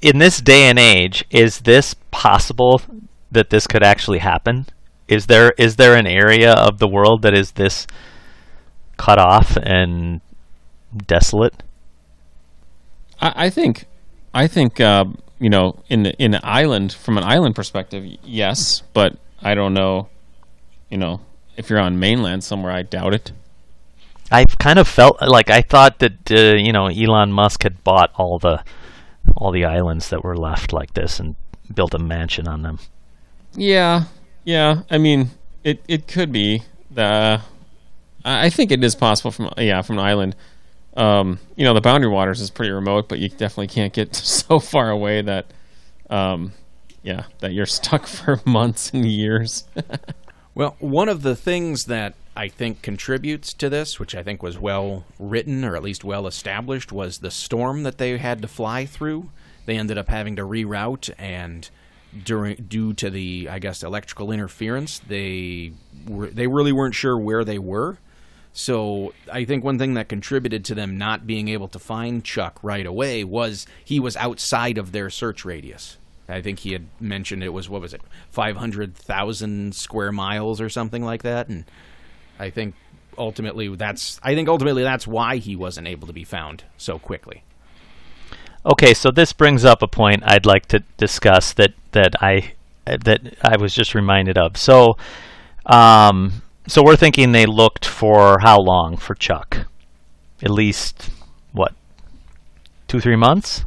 [0.00, 2.80] in this day and age, is this possible
[3.32, 4.66] that this could actually happen?
[5.08, 7.86] Is there is there an area of the world that is this
[8.96, 10.20] cut off and
[11.06, 11.62] desolate?
[13.20, 13.86] I, I think,
[14.34, 15.06] I think, uh,
[15.38, 19.74] you know, in the, in an island, from an island perspective, yes, but I don't
[19.74, 20.08] know,
[20.90, 21.20] you know,
[21.56, 23.32] if you're on mainland somewhere, I doubt it.
[24.30, 28.12] I've kind of felt like I thought that uh, you know Elon Musk had bought
[28.16, 28.62] all the
[29.36, 31.36] all the islands that were left like this and
[31.72, 32.78] built a mansion on them.
[33.54, 34.04] Yeah,
[34.44, 34.82] yeah.
[34.90, 35.30] I mean,
[35.64, 36.62] it it could be.
[36.90, 37.40] The
[38.24, 40.36] I I think it is possible from yeah from an island.
[40.96, 44.58] Um, you know, the boundary waters is pretty remote, but you definitely can't get so
[44.58, 45.46] far away that,
[46.10, 46.52] um,
[47.04, 49.64] yeah, that you're stuck for months and years.
[50.54, 54.60] Well, one of the things that I think contributes to this, which I think was
[54.60, 58.86] well written or at least well established, was the storm that they had to fly
[58.86, 59.30] through.
[59.66, 61.68] They ended up having to reroute, and
[62.24, 65.72] during due to the I guess electrical interference, they
[66.06, 67.98] were they really weren't sure where they were.
[68.52, 72.60] So I think one thing that contributed to them not being able to find Chuck
[72.62, 75.98] right away was he was outside of their search radius.
[76.28, 80.60] I think he had mentioned it was what was it, five hundred thousand square miles
[80.60, 81.64] or something like that, and
[82.38, 82.74] I think
[83.16, 87.42] ultimately that's I think ultimately that's why he wasn't able to be found so quickly.
[88.66, 92.52] Okay, so this brings up a point I'd like to discuss that that I
[92.84, 94.56] that I was just reminded of.
[94.56, 94.94] So,
[95.66, 99.66] um, so we're thinking they looked for how long for Chuck?
[100.42, 101.10] At least
[101.52, 101.72] what?
[102.86, 103.64] Two three months?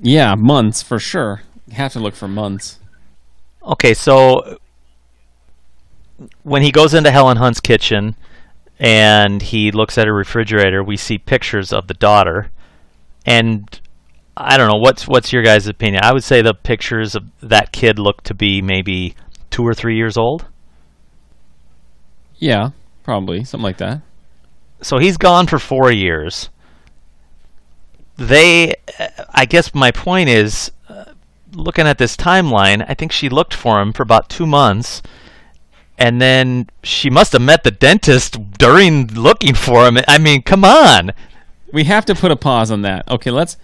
[0.00, 1.42] yeah, months for sure.
[1.66, 2.78] You have to look for months.
[3.62, 4.58] Okay, so
[6.42, 8.16] when he goes into Helen Hunt's kitchen
[8.78, 12.50] and he looks at a refrigerator, we see pictures of the daughter.
[13.24, 13.80] And
[14.36, 16.02] I don't know what's what's your guys' opinion.
[16.04, 19.14] I would say the pictures of that kid look to be maybe
[19.50, 20.46] 2 or 3 years old.
[22.36, 22.70] Yeah,
[23.02, 24.02] probably something like that.
[24.82, 26.50] So he's gone for 4 years.
[28.16, 28.74] They
[29.30, 31.12] I guess my point is uh,
[31.52, 35.02] looking at this timeline, I think she looked for him for about 2 months
[35.98, 39.98] and then she must have met the dentist during looking for him.
[40.06, 41.12] I mean, come on.
[41.72, 43.08] We have to put a pause on that.
[43.08, 43.56] Okay, let's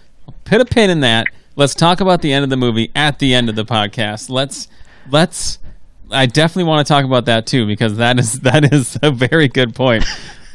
[0.45, 1.27] put a pin in that.
[1.55, 4.29] Let's talk about the end of the movie at the end of the podcast.
[4.29, 4.67] Let's
[5.09, 5.59] let's
[6.11, 9.47] I definitely want to talk about that too because that is that is a very
[9.47, 10.03] good point.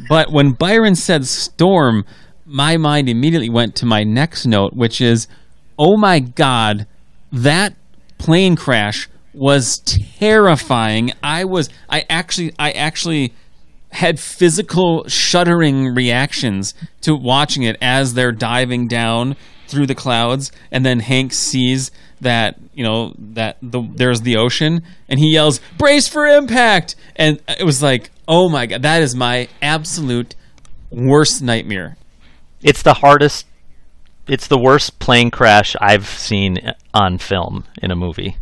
[0.09, 2.05] But when Byron said storm,
[2.45, 5.29] my mind immediately went to my next note, which is,
[5.79, 6.87] oh my god,
[7.33, 7.75] that
[8.17, 11.13] plane crash was terrifying.
[11.23, 13.35] I was I actually I actually
[13.91, 19.37] had physical shuddering reactions to watching it as they're diving down
[19.67, 24.83] through the clouds and then Hank sees that you know that the there's the ocean
[25.09, 29.15] and he yells brace for impact and it was like oh my god that is
[29.15, 30.35] my absolute
[30.91, 31.97] worst nightmare
[32.63, 33.47] It's the hardest
[34.29, 36.59] it's the worst plane crash I've seen
[36.93, 38.37] on film in a movie.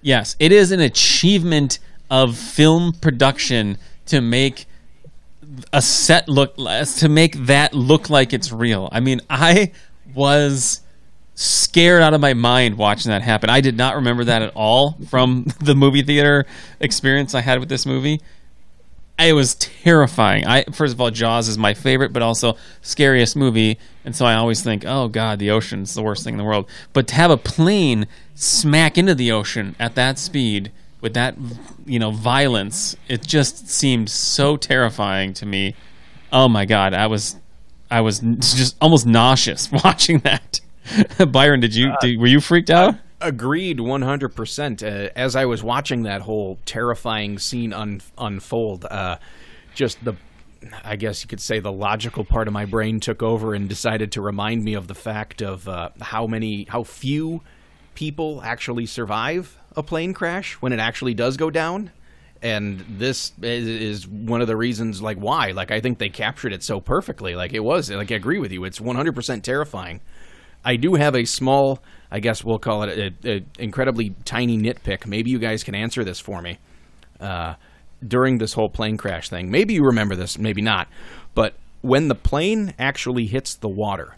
[0.00, 1.78] Yes, it is an achievement
[2.10, 4.66] of film production to make
[5.72, 8.88] a set look less to make that look like it's real.
[8.92, 9.72] I mean, I
[10.14, 10.80] was
[11.34, 13.48] scared out of my mind watching that happen.
[13.48, 16.46] I did not remember that at all from the movie theater
[16.80, 18.20] experience I had with this movie.
[19.18, 20.46] It was terrifying.
[20.46, 24.34] I first of all, Jaws is my favorite, but also scariest movie, and so I
[24.34, 27.30] always think, "Oh God, the ocean's the worst thing in the world." But to have
[27.30, 31.36] a plane smack into the ocean at that speed with that,
[31.84, 35.74] you know, violence, it just seemed so terrifying to me.
[36.32, 37.36] Oh my God, I was,
[37.90, 40.60] I was just almost nauseous watching that.
[41.30, 42.94] Byron, did you uh, did, were you freaked out?
[43.20, 44.82] Agreed, one hundred percent.
[44.82, 49.18] Uh, As I was watching that whole terrifying scene un- unfold, uh,
[49.74, 50.14] just the,
[50.84, 54.12] I guess you could say the logical part of my brain took over and decided
[54.12, 57.42] to remind me of the fact of uh, how many, how few
[57.96, 61.90] people actually survive a plane crash when it actually does go down.
[62.40, 65.50] And this is, is one of the reasons, like why.
[65.50, 67.34] Like I think they captured it so perfectly.
[67.34, 67.90] Like it was.
[67.90, 68.62] Like I agree with you.
[68.62, 70.00] It's one hundred percent terrifying.
[70.64, 71.80] I do have a small,
[72.10, 75.06] I guess we'll call it a, a incredibly tiny nitpick.
[75.06, 76.58] Maybe you guys can answer this for me.
[77.20, 77.54] Uh,
[78.06, 80.88] during this whole plane crash thing, maybe you remember this, maybe not,
[81.34, 84.16] but when the plane actually hits the water,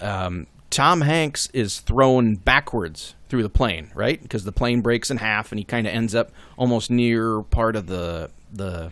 [0.00, 4.20] um, Tom Hanks is thrown backwards through the plane, right?
[4.20, 7.76] Because the plane breaks in half, and he kind of ends up almost near part
[7.76, 8.90] of the the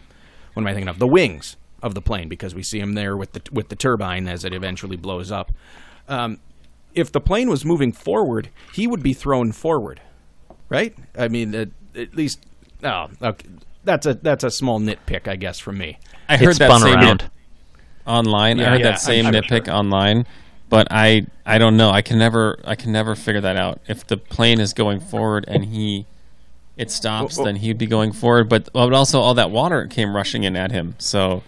[0.52, 0.98] what am I thinking of?
[0.98, 4.28] The wings of the plane, because we see him there with the with the turbine
[4.28, 5.52] as it eventually blows up.
[6.08, 6.38] Um,
[6.94, 10.00] if the plane was moving forward, he would be thrown forward,
[10.68, 10.94] right?
[11.16, 12.44] I mean, at, at least.
[12.84, 13.48] Oh, okay.
[13.84, 15.98] That's a that's a small nitpick, I guess, from me.
[16.28, 17.30] I heard It that same around.
[18.06, 18.60] online.
[18.60, 20.26] I heard yeah, that same I'm- I'm nitpick online,
[20.68, 21.90] but I I don't know.
[21.90, 23.80] I can never I can never figure that out.
[23.88, 26.06] If the plane is going forward and he
[26.76, 28.48] it stops, Well, well- then he'd be going forward.
[28.48, 31.42] But but also all that water came rushing in at him, so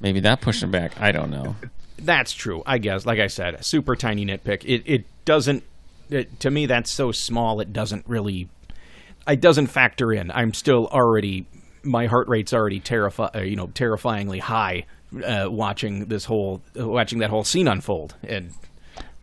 [0.00, 0.92] maybe that pushed him back.
[1.00, 1.56] I don't know.
[1.98, 3.04] That's true, I guess.
[3.06, 4.64] Like I said, super tiny nitpick.
[4.64, 5.64] It it doesn't.
[6.10, 7.60] It, to me, that's so small.
[7.60, 8.48] It doesn't really.
[9.26, 10.30] It doesn't factor in.
[10.30, 11.46] I'm still already.
[11.82, 14.86] My heart rate's already terrifi- uh, You know, terrifyingly high.
[15.24, 18.52] Uh, watching this whole, watching that whole scene unfold, and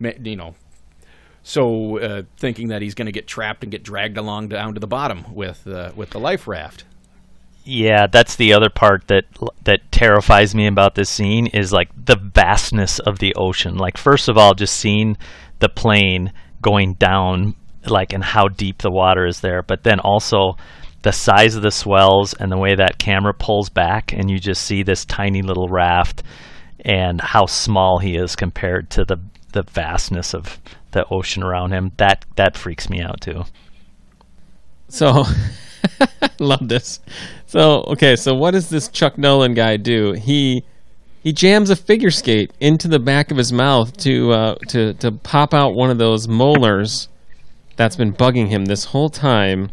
[0.00, 0.56] you know,
[1.44, 4.80] so uh, thinking that he's going to get trapped and get dragged along down to
[4.80, 6.84] the bottom with uh, with the life raft.
[7.68, 9.24] Yeah, that's the other part that
[9.64, 13.76] that terrifies me about this scene is like the vastness of the ocean.
[13.76, 15.16] Like first of all, just seeing
[15.58, 20.56] the plane going down like and how deep the water is there, but then also
[21.02, 24.62] the size of the swells and the way that camera pulls back and you just
[24.62, 26.22] see this tiny little raft
[26.80, 29.16] and how small he is compared to the
[29.54, 30.60] the vastness of
[30.92, 31.90] the ocean around him.
[31.96, 33.42] That that freaks me out too.
[34.88, 35.24] So
[36.38, 37.00] love this.
[37.46, 40.12] So okay, so what does this Chuck Noland guy do?
[40.12, 40.64] He
[41.22, 45.12] he jams a figure skate into the back of his mouth to uh, to to
[45.12, 47.08] pop out one of those molars
[47.76, 49.70] that's been bugging him this whole time,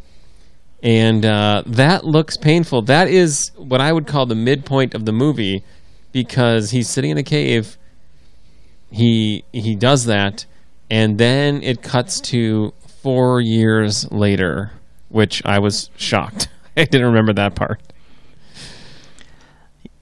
[0.82, 2.82] and uh, that looks painful.
[2.82, 5.63] That is what I would call the midpoint of the movie
[6.11, 7.78] because he's sitting in a cave.
[8.91, 10.45] He he does that,
[10.89, 14.71] and then it cuts to four years later,
[15.14, 16.47] which I was shocked.
[16.78, 17.82] I didn't remember that part.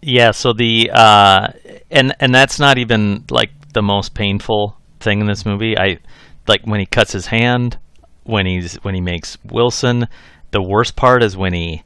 [0.01, 1.49] Yeah, so the uh
[1.91, 5.77] and and that's not even like the most painful thing in this movie.
[5.77, 5.99] I
[6.47, 7.77] like when he cuts his hand,
[8.23, 10.07] when he's when he makes Wilson,
[10.51, 11.83] the worst part is when he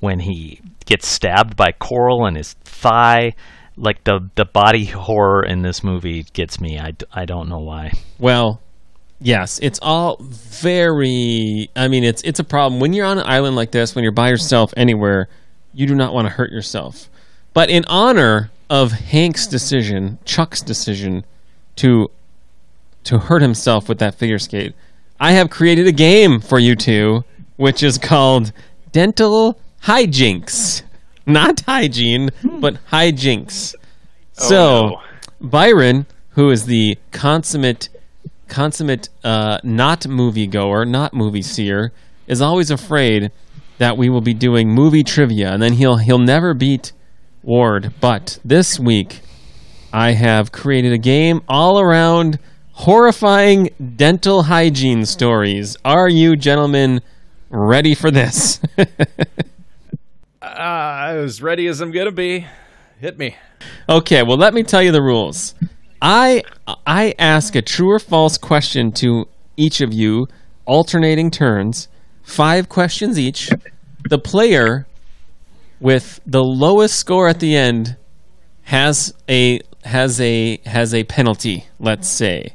[0.00, 3.34] when he gets stabbed by Coral in his thigh.
[3.76, 6.78] Like the the body horror in this movie gets me.
[6.78, 7.92] I, I don't know why.
[8.18, 8.60] Well,
[9.22, 11.70] yes, it's all very.
[11.76, 13.94] I mean, it's it's a problem when you're on an island like this.
[13.94, 15.28] When you're by yourself anywhere,
[15.72, 17.08] you do not want to hurt yourself.
[17.54, 21.24] But in honor of Hank's decision, Chuck's decision
[21.76, 22.10] to
[23.04, 24.74] to hurt himself with that figure skate,
[25.18, 27.24] I have created a game for you two,
[27.56, 28.52] which is called
[28.92, 30.82] Dental Hijinks.
[31.26, 33.74] Not hygiene, but hijinks.
[33.78, 35.00] Oh, so,
[35.40, 37.88] Byron, who is the consummate,
[38.52, 41.90] consummate uh, not moviegoer, not movie seer,
[42.26, 43.32] is always afraid
[43.78, 46.92] that we will be doing movie trivia, and then he'll he'll never beat
[47.42, 47.94] Ward.
[48.00, 49.20] But this week,
[49.92, 52.38] I have created a game all around
[52.72, 55.76] horrifying dental hygiene stories.
[55.84, 57.00] Are you gentlemen
[57.50, 58.60] ready for this?
[60.42, 62.46] Uh, as ready as I'm gonna be.
[63.00, 63.36] Hit me.
[63.88, 65.54] Okay, well let me tell you the rules.
[66.02, 66.42] I
[66.84, 70.26] I ask a true or false question to each of you,
[70.66, 71.86] alternating turns,
[72.24, 73.50] five questions each.
[74.10, 74.88] The player
[75.78, 77.96] with the lowest score at the end
[78.62, 81.66] has a has a has a penalty.
[81.78, 82.54] Let's say,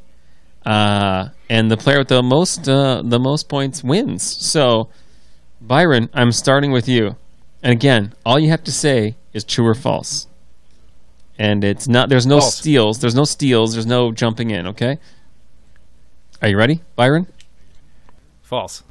[0.66, 4.22] uh, and the player with the most uh, the most points wins.
[4.22, 4.90] So,
[5.58, 7.16] Byron, I'm starting with you.
[7.62, 10.27] And again, all you have to say is true or false.
[11.38, 12.56] And it's not there's no False.
[12.56, 14.98] steals, there's no steals, there's no jumping in, okay?
[16.42, 17.26] Are you ready, Byron?
[18.42, 18.82] False.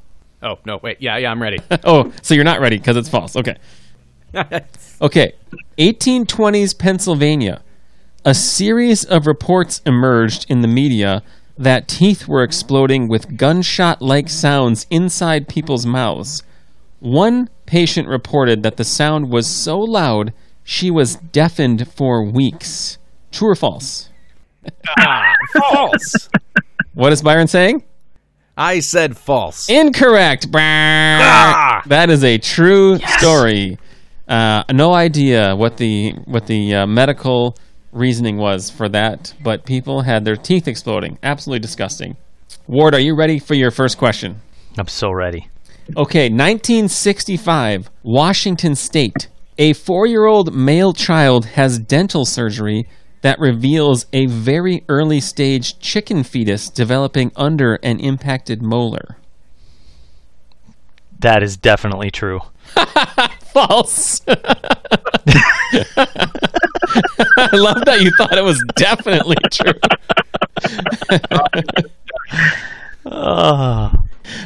[0.42, 0.98] Oh no, wait.
[1.02, 1.60] Yeah, yeah, I'm ready.
[1.84, 3.36] oh, so you're not ready because it's false.
[3.36, 3.56] Okay.
[5.00, 5.34] Okay.
[5.78, 7.62] 1820s Pennsylvania.
[8.26, 11.22] A series of reports emerged in the media
[11.56, 16.42] that teeth were exploding with gunshot like sounds inside people's mouths.
[17.00, 20.34] One patient reported that the sound was so loud
[20.70, 22.98] she was deafened for weeks.
[23.32, 24.10] True or false?
[25.00, 26.30] ah, false.
[26.94, 27.84] What is Byron saying?
[28.58, 29.70] I said false.
[29.70, 30.52] Incorrect.
[30.52, 31.84] Brrr.
[31.86, 33.78] That is a true story.
[34.28, 37.56] Uh, no idea what the what the uh, medical
[37.92, 41.20] reasoning was for that, but people had their teeth exploding.
[41.22, 42.18] Absolutely disgusting.
[42.66, 44.42] Ward, are you ready for your first question?
[44.80, 45.50] I'm so ready.
[45.96, 49.28] Okay, 1965, Washington State.
[49.58, 52.88] A four year old male child has dental surgery
[53.22, 59.18] that reveals a very early stage chicken fetus developing under an impacted molar.
[61.20, 62.42] That is definitely true.
[63.42, 64.22] False.
[64.28, 64.36] I
[67.54, 69.74] love that you thought it was definitely true.
[73.06, 73.92] Oh.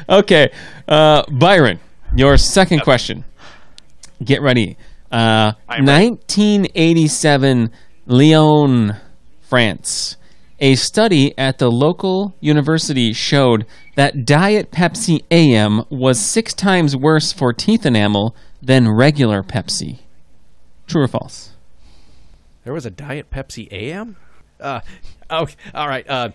[0.07, 0.51] Okay,
[0.87, 1.79] uh, Byron,
[2.15, 3.25] your second question.
[4.23, 4.77] Get ready.
[5.11, 7.71] Uh, 1987,
[8.05, 8.95] Lyon,
[9.41, 10.17] France.
[10.59, 17.33] A study at the local university showed that Diet Pepsi AM was six times worse
[17.33, 19.99] for teeth enamel than regular Pepsi.
[20.87, 21.53] True or false?
[22.63, 24.17] There was a Diet Pepsi AM?
[24.59, 24.81] Uh,
[25.31, 26.07] oh, all right.
[26.07, 26.29] Uh,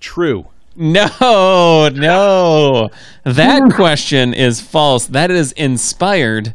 [0.00, 0.46] true.
[0.74, 1.08] No,
[1.94, 2.88] no.
[3.24, 5.06] That question is false.
[5.06, 6.52] That is inspired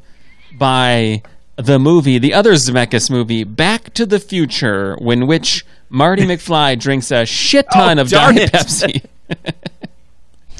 [0.59, 1.23] by
[1.65, 7.11] the movie, the other Zemeckis movie, Back to the Future, when which Marty McFly drinks
[7.11, 8.53] a shit ton Oh, of darn Diet it.
[8.53, 9.05] Pepsi.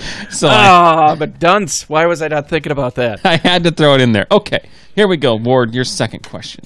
[0.32, 1.88] so I, Ah, but dunce.
[1.90, 3.20] Why was I not thinking about that?
[3.26, 4.26] I had to throw it in there.
[4.32, 5.36] Okay, here we go.
[5.36, 6.66] Ward, your second question.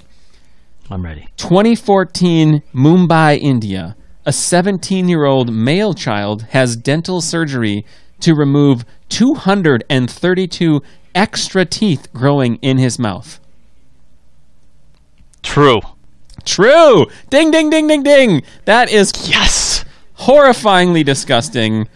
[0.90, 1.28] I'm ready.
[1.38, 3.96] 2014, Mumbai, India.
[4.28, 7.86] A 17 year old male child has dental surgery
[8.22, 10.82] to remove 232
[11.14, 13.40] extra teeth growing in his mouth.
[15.46, 15.80] True.
[16.44, 17.06] True!
[17.30, 18.44] Ding, ding, ding, ding, ding!
[18.66, 19.86] That is Yes.
[20.20, 21.88] horrifyingly disgusting.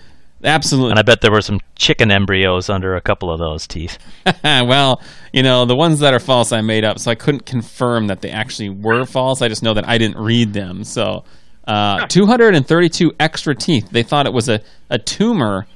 [0.44, 0.92] Absolutely.
[0.92, 3.98] And I bet there were some chicken embryos under a couple of those teeth.
[4.44, 5.02] well,
[5.34, 8.22] you know, the ones that are false I made up, so I couldn't confirm that
[8.22, 9.42] they actually were false.
[9.42, 10.84] I just know that I didn't read them.
[10.86, 11.26] So,
[11.68, 13.90] uh, 232 extra teeth.
[13.92, 15.68] They thought it was a, a tumor,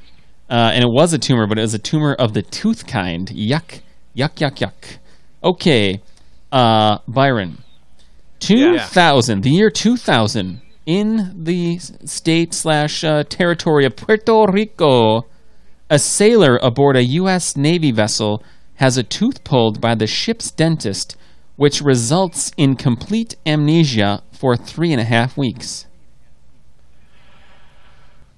[0.50, 3.28] uh, and it was a tumor, but it was a tumor of the tooth kind.
[3.30, 3.82] Yuck,
[4.16, 4.98] yuck, yuck, yuck.
[5.44, 6.02] Okay,
[6.54, 7.58] uh, Byron.
[8.40, 15.26] 2000, the year 2000, in the state slash uh, territory of Puerto Rico,
[15.90, 17.58] a sailor aboard a U.S.
[17.58, 18.44] Navy vessel
[18.76, 21.16] has a tooth pulled by the ship's dentist,
[21.56, 25.86] which results in complete amnesia for three and a half weeks.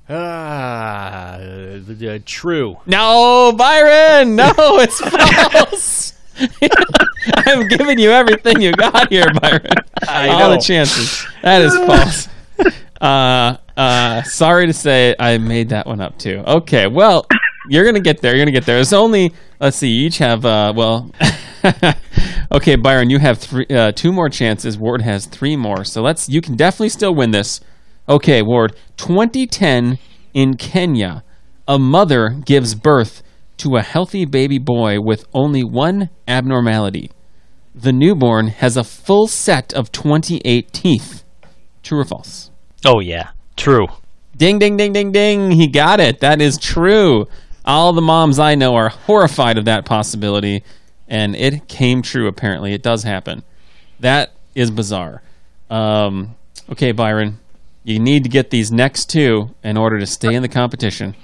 [0.07, 2.77] Ah, uh, true.
[2.85, 4.35] No, Byron!
[4.35, 6.14] No, it's false!
[7.47, 9.65] I'm giving you everything you got here, Byron.
[10.07, 11.25] I All the chances.
[11.41, 12.27] That is false.
[13.01, 16.41] Uh, uh, sorry to say, I made that one up too.
[16.47, 17.27] Okay, well,
[17.69, 18.33] you're gonna get there.
[18.33, 18.79] You're gonna get there.
[18.79, 19.89] It's only let's see.
[19.89, 21.11] You each have uh, well.
[22.51, 24.77] okay, Byron, you have three, uh, two more chances.
[24.77, 25.83] Ward has three more.
[25.83, 26.29] So let's.
[26.29, 27.59] You can definitely still win this.
[28.07, 28.75] Okay, Ward.
[28.97, 29.99] 2010
[30.33, 31.23] in Kenya,
[31.67, 33.23] a mother gives birth
[33.57, 37.11] to a healthy baby boy with only one abnormality.
[37.73, 41.23] The newborn has a full set of 28 teeth.
[41.83, 42.51] True or false?
[42.85, 43.87] Oh yeah, true.
[44.37, 45.51] Ding, ding, ding, ding, ding.
[45.51, 46.19] He got it.
[46.19, 47.27] That is true.
[47.63, 50.63] All the moms I know are horrified of that possibility,
[51.07, 52.73] and it came true, apparently.
[52.73, 53.43] It does happen.
[53.99, 55.21] That is bizarre.
[55.69, 56.35] Um,
[56.71, 57.39] okay, Byron,
[57.83, 61.15] you need to get these next two in order to stay in the competition.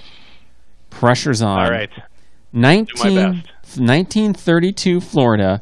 [0.90, 1.60] Pressure's on.
[1.60, 1.90] All right.
[2.54, 3.44] 19,
[3.78, 5.62] 1932 Florida,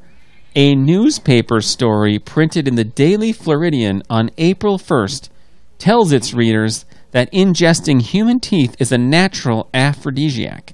[0.56, 5.30] a newspaper story printed in the Daily Floridian on April 1st
[5.78, 10.74] tells its readers that ingesting human teeth is a natural aphrodisiac.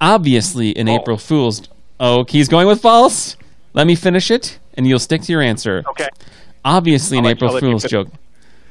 [0.00, 1.62] Obviously, an April Fool's.
[1.98, 3.36] Oh, he's going with false?
[3.72, 5.82] Let me finish it, and you'll stick to your answer.
[5.90, 6.08] Okay.
[6.64, 8.08] Obviously, an I'll let- April I'll let you Fool's joke.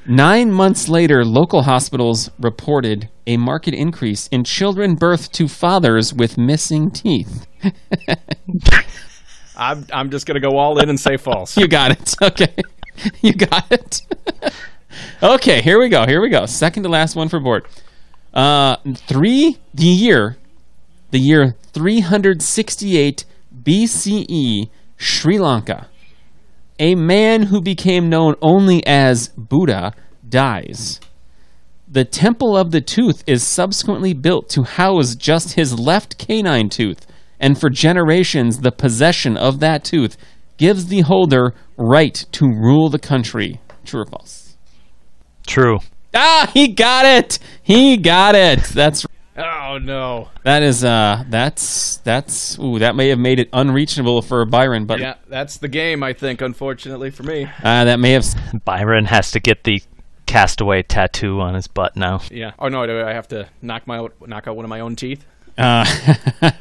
[0.05, 6.37] Nine months later, local hospitals reported a marked increase in children birthed to fathers with
[6.37, 7.47] missing teeth.
[9.55, 11.55] I'm, I'm just going to go all in and say false.
[11.63, 12.15] You got it.
[12.21, 12.53] Okay.
[13.21, 14.01] You got it.
[15.23, 16.05] okay, here we go.
[16.05, 16.45] Here we go.
[16.45, 17.65] Second to last one for Ward.
[18.33, 20.37] Uh, three, the year,
[21.09, 23.25] the year 368
[23.63, 25.87] BCE, Sri Lanka.
[26.79, 29.93] A man who became known only as Buddha
[30.27, 30.99] dies.
[31.87, 37.05] The Temple of the Tooth is subsequently built to house just his left canine tooth,
[37.39, 40.17] and for generations, the possession of that tooth
[40.57, 43.61] gives the holder right to rule the country.
[43.85, 44.57] True or false?
[45.45, 45.79] True.
[46.15, 47.37] Ah, he got it.
[47.61, 48.63] He got it.
[48.63, 49.05] That's
[49.35, 50.29] Oh no.
[50.43, 54.99] That is uh that's that's ooh that may have made it unreachable for Byron, but
[54.99, 56.03] Yeah, that's the game.
[56.03, 57.45] I think, unfortunately for me.
[57.63, 58.25] uh, that may have
[58.63, 59.81] Byron has to get the
[60.27, 62.21] castaway tattoo on his butt now.
[62.31, 62.51] Yeah.
[62.59, 65.25] Oh no, do I have to knock my knock out one of my own teeth?
[65.57, 65.83] uh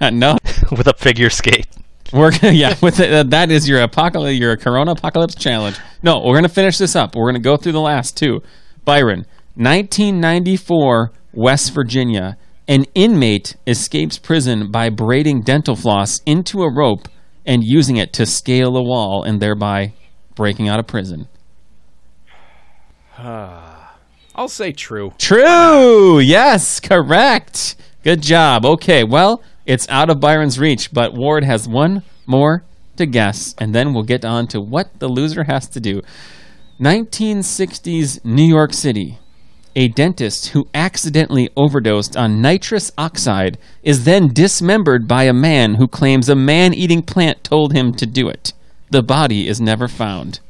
[0.12, 0.38] no.
[0.70, 1.66] with a figure skate.
[2.12, 5.78] We're gonna, yeah, with it, uh, that is your apocalypse, your Corona apocalypse challenge.
[6.02, 7.14] No, we're gonna finish this up.
[7.14, 8.42] We're gonna go through the last two.
[8.84, 12.36] Byron, 1994, West Virginia.
[12.68, 17.08] An inmate escapes prison by braiding dental floss into a rope
[17.44, 19.94] and using it to scale a wall and thereby
[20.34, 21.28] breaking out of prison.
[23.18, 25.12] I'll say true.
[25.18, 26.18] True.
[26.18, 27.76] Yes, correct.
[28.02, 28.64] Good job.
[28.64, 32.64] Okay, well, it's out of Byron's reach, but Ward has one more
[32.96, 36.00] to guess, and then we'll get on to what the loser has to do.
[36.80, 39.18] 1960s New York City.
[39.74, 45.88] A dentist who accidentally overdosed on nitrous oxide is then dismembered by a man who
[45.88, 48.52] claims a man eating plant told him to do it.
[48.90, 50.40] The body is never found.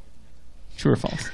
[0.76, 1.30] True or false?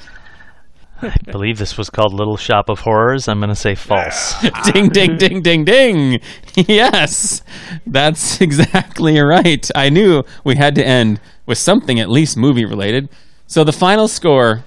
[1.00, 3.28] I believe this was called Little Shop of Horrors.
[3.28, 4.34] I'm going to say false.
[4.72, 6.20] ding, ding, ding, ding, ding.
[6.56, 7.42] Yes,
[7.86, 9.66] that's exactly right.
[9.74, 13.08] I knew we had to end with something at least movie related.
[13.46, 14.64] So the final score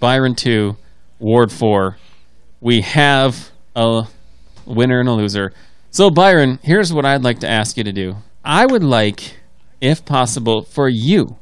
[0.00, 0.76] Byron 2,
[1.20, 1.96] Ward 4.
[2.64, 4.04] We have a
[4.64, 5.52] winner and a loser.
[5.90, 8.16] So, Byron, here's what I'd like to ask you to do.
[8.42, 9.36] I would like,
[9.82, 11.36] if possible, for you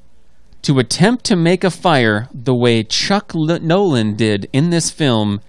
[0.62, 5.40] to attempt to make a fire the way Chuck Noland did in this film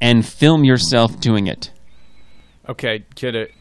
[0.00, 1.70] and film yourself doing it.
[2.68, 3.04] Okay,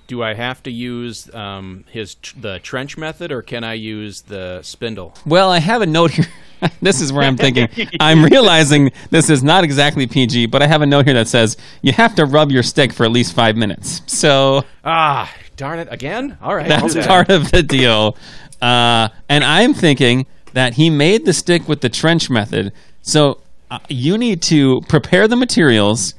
[0.07, 4.21] do I have to use um, his tr- the trench method or can I use
[4.21, 5.13] the spindle?
[5.25, 6.25] Well, I have a note here.
[6.81, 7.67] this is where I'm thinking.
[7.99, 11.57] I'm realizing this is not exactly PG, but I have a note here that says
[11.81, 14.01] you have to rub your stick for at least five minutes.
[14.05, 16.37] So Ah, darn it again.
[16.41, 17.07] All right, that's that.
[17.07, 18.17] part of the deal.
[18.61, 22.71] Uh, and I'm thinking that he made the stick with the trench method.
[23.01, 26.13] So uh, you need to prepare the materials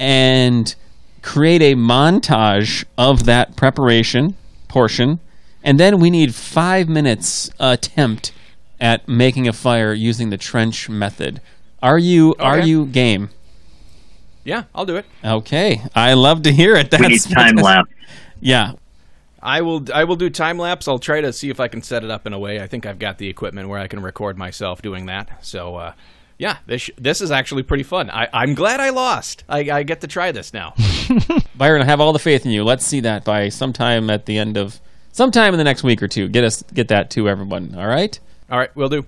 [0.00, 0.74] and
[1.24, 4.36] create a montage of that preparation
[4.68, 5.18] portion.
[5.62, 8.30] And then we need five minutes attempt
[8.78, 11.40] at making a fire using the trench method.
[11.82, 13.30] Are you are you game?
[14.44, 15.06] Yeah, I'll do it.
[15.24, 16.90] Okay, I love to hear it.
[16.90, 17.90] That's We need time lapse.
[18.40, 18.72] Yeah,
[19.42, 19.86] I will.
[19.92, 20.86] I will do time lapse.
[20.86, 22.60] I'll try to see if I can set it up in a way.
[22.60, 25.44] I think I've got the equipment where I can record myself doing that.
[25.44, 25.92] So, uh,
[26.44, 28.10] yeah, this sh- this is actually pretty fun.
[28.10, 29.44] I, I'm glad I lost.
[29.48, 30.74] I, I get to try this now.
[31.56, 32.64] Byron, I have all the faith in you.
[32.64, 34.78] Let's see that by sometime at the end of
[35.10, 36.28] sometime in the next week or two.
[36.28, 37.74] Get us get that to everyone.
[37.74, 38.20] All right.
[38.50, 39.06] All right, we'll do.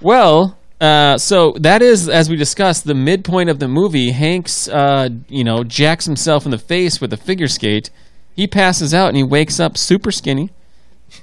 [0.00, 4.10] Well, uh, so that is, as we discussed, the midpoint of the movie.
[4.10, 7.90] Hanks, uh, you know, jacks himself in the face with a figure skate.
[8.34, 10.50] He passes out and he wakes up super skinny,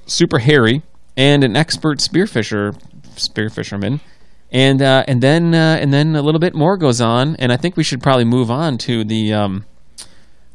[0.05, 0.83] super hairy,
[1.17, 2.81] and an expert spearfisher,
[3.17, 3.99] spearfisherman.
[4.51, 7.57] And uh, and then uh, and then a little bit more goes on, and I
[7.57, 9.65] think we should probably move on to the um,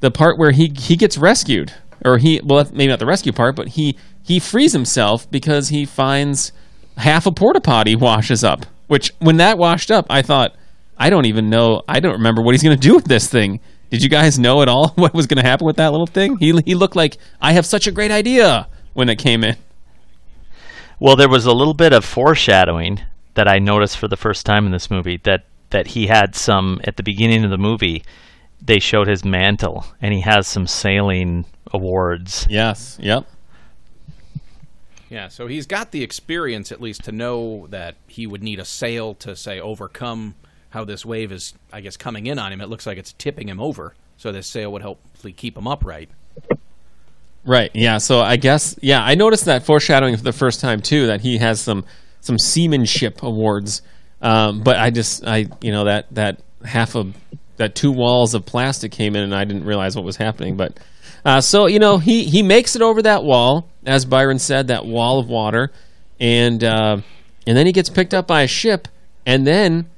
[0.00, 1.72] the part where he he gets rescued,
[2.04, 5.86] or he well maybe not the rescue part, but he he frees himself because he
[5.86, 6.52] finds
[6.98, 8.66] half a porta potty washes up.
[8.86, 10.54] Which when that washed up, I thought
[10.98, 11.82] I don't even know.
[11.88, 13.60] I don't remember what he's going to do with this thing.
[13.90, 16.36] Did you guys know at all what was going to happen with that little thing?
[16.36, 19.56] He he looked like I have such a great idea when it came in.
[21.00, 23.00] Well, there was a little bit of foreshadowing
[23.36, 26.80] that I noticed for the first time in this movie that that he had some
[26.84, 28.02] at the beginning of the movie.
[28.60, 32.46] They showed his mantle, and he has some sailing awards.
[32.48, 32.98] Yes.
[33.00, 33.26] Yep.
[35.08, 38.64] Yeah, so he's got the experience at least to know that he would need a
[38.64, 40.34] sail to say overcome
[40.70, 42.60] how this wave is, I guess, coming in on him.
[42.60, 46.08] It looks like it's tipping him over, so this sail would hopefully keep him upright.
[47.44, 47.70] Right.
[47.74, 47.98] Yeah.
[47.98, 51.06] So I guess yeah, I noticed that foreshadowing for the first time too.
[51.06, 51.84] That he has some
[52.26, 53.82] some seamanship awards.
[54.20, 57.14] Um, but I just I you know that that half of
[57.56, 60.56] that two walls of plastic came in and I didn't realize what was happening.
[60.56, 60.78] But
[61.24, 64.84] uh, so you know he he makes it over that wall as Byron said that
[64.84, 65.70] wall of water,
[66.20, 66.98] and uh,
[67.46, 68.88] and then he gets picked up by a ship,
[69.24, 69.88] and then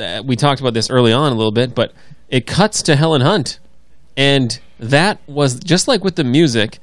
[0.00, 1.92] uh, we talked about this early on a little bit, but
[2.28, 3.58] it cuts to Helen Hunt,
[4.16, 6.78] and that was just like with the music.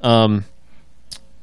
[0.00, 0.44] Um,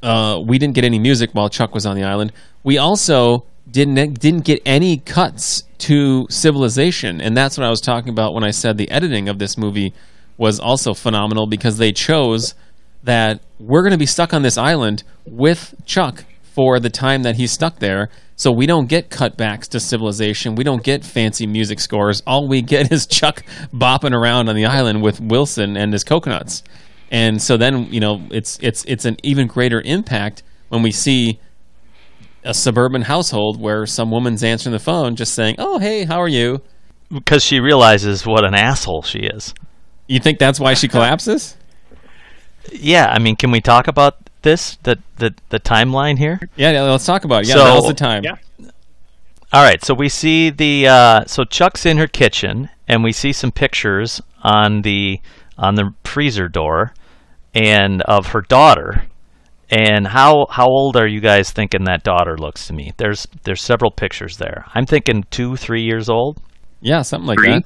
[0.02, 2.32] uh, we didn't get any music while Chuck was on the island.
[2.62, 8.10] We also didn't didn't get any cuts to civilization, and that's what I was talking
[8.10, 9.94] about when I said the editing of this movie
[10.36, 12.54] was also phenomenal because they chose
[13.02, 17.36] that we're going to be stuck on this island with Chuck for the time that
[17.36, 18.10] he's stuck there.
[18.36, 20.54] So we don't get cutbacks to civilization.
[20.54, 22.22] We don't get fancy music scores.
[22.26, 26.62] All we get is Chuck bopping around on the island with Wilson and his coconuts.
[27.10, 31.38] And so then, you know, it's it's it's an even greater impact when we see
[32.44, 36.28] a suburban household where some woman's answering the phone just saying, "Oh, hey, how are
[36.28, 36.62] you?"
[37.12, 39.52] Because she realizes what an asshole she is.
[40.06, 41.56] You think that's why she collapses?
[42.72, 46.38] Yeah, I mean, can we talk about this the the, the timeline here?
[46.56, 47.48] Yeah, yeah, let's talk about it.
[47.48, 48.24] Yeah, So- now's the time.
[48.24, 48.36] Yeah.
[49.52, 53.32] All right, so we see the uh, so Chuck's in her kitchen, and we see
[53.32, 55.20] some pictures on the
[55.58, 56.94] on the freezer door,
[57.52, 59.06] and of her daughter.
[59.72, 62.92] And how how old are you guys thinking that daughter looks to me?
[62.96, 64.64] There's there's several pictures there.
[64.74, 66.38] I'm thinking two three years old.
[66.80, 67.52] Yeah, something like Three?
[67.52, 67.64] that.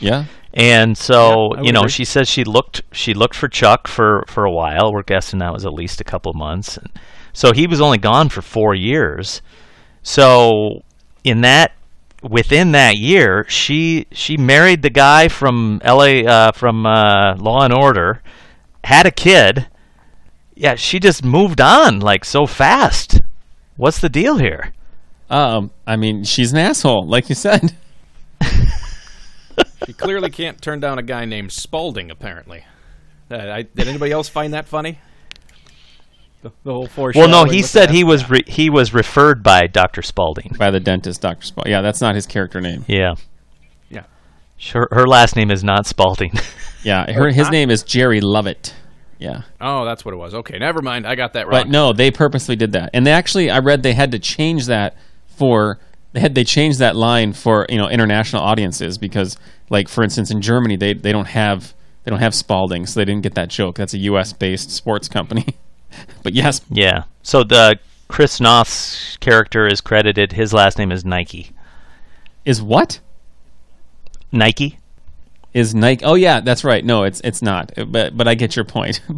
[0.00, 0.24] Yeah.
[0.52, 1.90] And so, Yeah, you know, agree.
[1.90, 4.92] she says she looked she looked for Chuck for for a while.
[4.92, 6.78] We're guessing that was at least a couple of months.
[7.32, 9.42] So he was only gone for 4 years.
[10.02, 10.82] So
[11.24, 11.72] in that
[12.22, 17.72] within that year, she she married the guy from LA uh, from uh, Law and
[17.72, 18.22] Order,
[18.84, 19.66] had a kid.
[20.54, 23.20] Yeah, she just moved on like so fast.
[23.76, 24.72] What's the deal here?
[25.28, 27.76] Um, I mean, she's an asshole, like you said.
[29.86, 32.10] She clearly can't turn down a guy named Spalding.
[32.10, 32.64] Apparently,
[33.30, 34.98] uh, I, did anybody else find that funny?
[36.42, 40.02] The, the whole Well, no, he said he was re- he was referred by Dr.
[40.02, 40.54] Spalding.
[40.58, 41.44] By the dentist, Dr.
[41.44, 41.72] Spalding.
[41.72, 42.84] Yeah, that's not his character name.
[42.86, 43.14] Yeah.
[43.88, 44.04] Yeah.
[44.72, 46.32] Her, her last name is not Spalding.
[46.84, 48.74] Yeah, her, his name is Jerry Lovett.
[49.18, 49.42] Yeah.
[49.60, 50.34] Oh, that's what it was.
[50.34, 51.06] Okay, never mind.
[51.06, 51.62] I got that wrong.
[51.62, 54.66] But no, they purposely did that, and they actually, I read they had to change
[54.66, 54.96] that
[55.26, 55.78] for
[56.12, 59.36] they had they changed that line for you know international audiences because,
[59.68, 63.04] like for instance, in Germany they they don't have they don't have Spalding, so they
[63.04, 63.76] didn't get that joke.
[63.76, 64.32] That's a U.S.
[64.32, 65.46] based sports company.
[66.22, 67.04] but yes, yeah.
[67.22, 70.32] So the Chris Noth's character is credited.
[70.32, 71.50] His last name is Nike.
[72.44, 73.00] is what
[74.30, 74.78] Nike.
[75.54, 76.04] Is Nike?
[76.04, 76.84] Oh yeah, that's right.
[76.84, 77.72] No, it's it's not.
[77.88, 79.00] But but I get your point.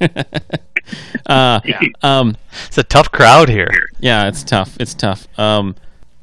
[1.26, 1.60] uh,
[2.02, 3.68] um, It's a tough crowd here.
[4.00, 4.76] yeah, it's tough.
[4.80, 5.26] It's tough.
[5.38, 5.76] Um,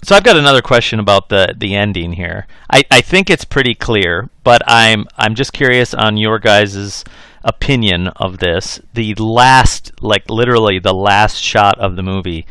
[0.04, 2.48] So I've got another question about the the ending here.
[2.72, 7.04] I, I think it's pretty clear, but I'm I'm just curious on your guys'
[7.44, 8.80] opinion of this.
[8.94, 12.46] The last, like literally the last shot of the movie.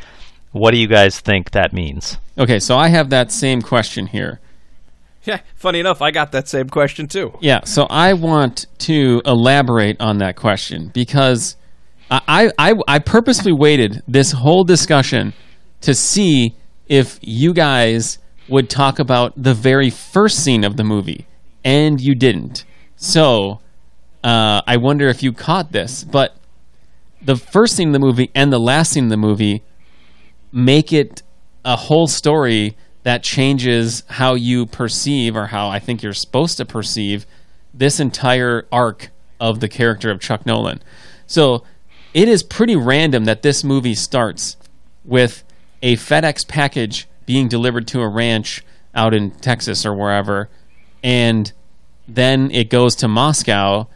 [0.53, 2.19] What do you guys think that means?
[2.39, 4.41] okay, so I have that same question here.
[5.27, 7.33] yeah, funny enough, I got that same question too.
[7.41, 11.57] Yeah, so I want to elaborate on that question because
[12.11, 15.33] I, I, I purposely waited this whole discussion
[15.81, 16.55] to see
[16.89, 18.19] if you guys
[18.49, 21.27] would talk about the very first scene of the movie,
[21.65, 22.65] and you didn't.
[22.97, 23.61] So
[24.23, 26.37] uh, I wonder if you caught this, but
[27.23, 29.63] the first scene of the movie and the last scene of the movie
[30.53, 31.23] make it
[31.65, 36.65] a whole story that changes how you perceive or how I think you're supposed to
[36.65, 37.27] perceive
[37.73, 40.85] this entire arc of the character of Chuck Noland.
[41.27, 41.65] So
[42.13, 44.57] it is pretty random that this movie starts
[45.05, 45.45] with
[45.83, 50.49] a FedEx package being delivered to a ranch out in Texas or wherever,
[51.03, 51.53] and
[52.07, 53.89] then it goes to Moscow,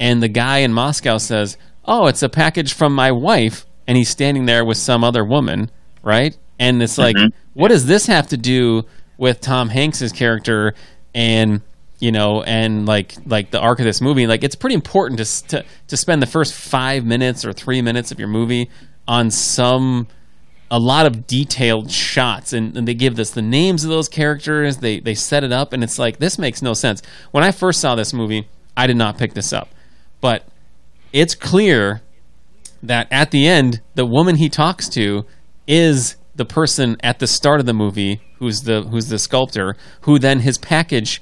[0.00, 4.08] and the guy in Moscow says, "Oh, it's a package from my wife," and he's
[4.08, 5.70] standing there with some other woman,
[6.02, 6.36] right?
[6.58, 7.36] And it's like, mm-hmm.
[7.54, 8.84] what does this have to do
[9.18, 10.74] with Tom Hanks's character
[11.14, 11.62] and
[11.98, 14.26] you know and like like the arc of this movie?
[14.26, 18.10] Like, it's pretty important to to to spend the first five minutes or three minutes
[18.10, 18.70] of your movie
[19.08, 20.08] on some
[20.70, 22.52] a lot of detailed shots.
[22.52, 24.78] And, and they give us the names of those characters.
[24.78, 27.02] They they set it up and it's like this makes no sense.
[27.30, 29.68] When i first saw this movie i did not pick this up.
[30.20, 30.46] But
[31.12, 32.02] it's clear
[32.82, 35.24] that at the end the woman he talks to
[35.66, 40.18] is the person at the start of the movie who's the who's the sculptor who
[40.18, 41.20] then his package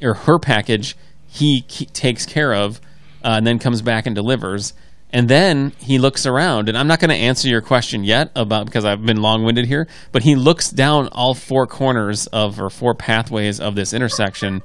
[0.00, 0.96] or her package
[1.32, 2.80] he, he takes care of
[3.24, 4.74] uh, and then comes back and delivers.
[5.10, 8.64] And then he looks around and i'm not going to answer your question yet about
[8.64, 12.94] because i've been long-winded here but he looks down all four corners of or four
[12.94, 14.62] pathways of this intersection.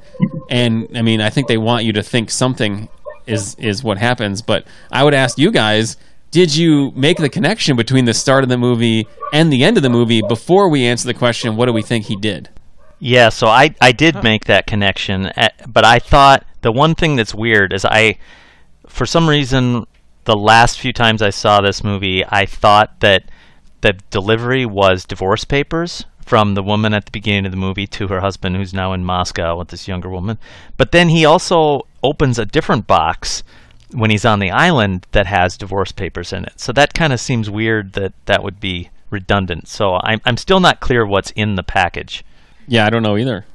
[0.50, 2.88] And i mean i think they want you to think something
[3.26, 5.98] is is what happens but i would ask you guys
[6.32, 9.84] did you make the connection between the start of the movie and the end of
[9.84, 12.50] the movie before we answer the question what do we think he did
[13.00, 17.16] Yeah, so I I did make that connection, eh, but I thought the one thing
[17.16, 18.18] that's weird is I,
[18.88, 19.86] for some reason,
[20.26, 23.24] the last few times I saw this movie, I thought that
[23.82, 28.08] the delivery was divorce papers from the woman at the beginning of the movie to
[28.08, 30.38] her husband, who's now in Moscow with this younger woman.
[30.76, 33.44] But then he also opens a different box
[33.92, 36.60] when he's on the island that has divorce papers in it.
[36.60, 39.68] So that kind of seems weird that that would be redundant.
[39.68, 42.24] So I'm I'm still not clear what's in the package.
[42.68, 43.46] Yeah, I don't know either.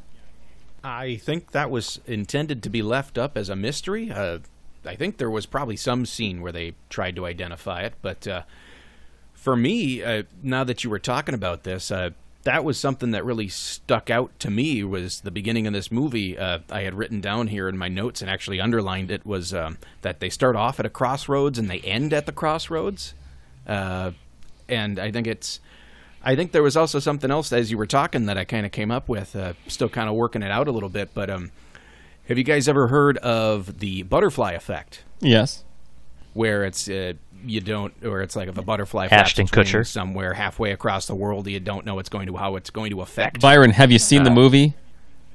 [0.84, 4.10] I think that was intended to be left up as a mystery.
[4.10, 4.38] Uh,
[4.84, 8.42] I think there was probably some scene where they tried to identify it, but uh,
[9.32, 12.10] for me, uh, now that you were talking about this, uh,
[12.44, 14.82] that was something that really stuck out to me.
[14.82, 16.36] Was the beginning of this movie?
[16.36, 19.78] Uh, I had written down here in my notes and actually underlined it was um,
[20.02, 23.14] that they start off at a crossroads and they end at the crossroads,
[23.66, 24.12] uh,
[24.68, 25.60] and I think it's.
[26.24, 28.70] I think there was also something else as you were talking that I kind of
[28.70, 29.34] came up with.
[29.34, 31.50] Uh, still kind of working it out a little bit, but um,
[32.28, 35.02] have you guys ever heard of the butterfly effect?
[35.20, 35.64] Yes.
[36.32, 37.14] Where it's uh,
[37.44, 39.74] you don't, or it's like if a butterfly Ashton flaps its Kutcher.
[39.78, 42.90] wings somewhere halfway across the world, you don't know it's going to how it's going
[42.90, 43.40] to affect.
[43.40, 44.74] Byron, have you seen the Uh, movie?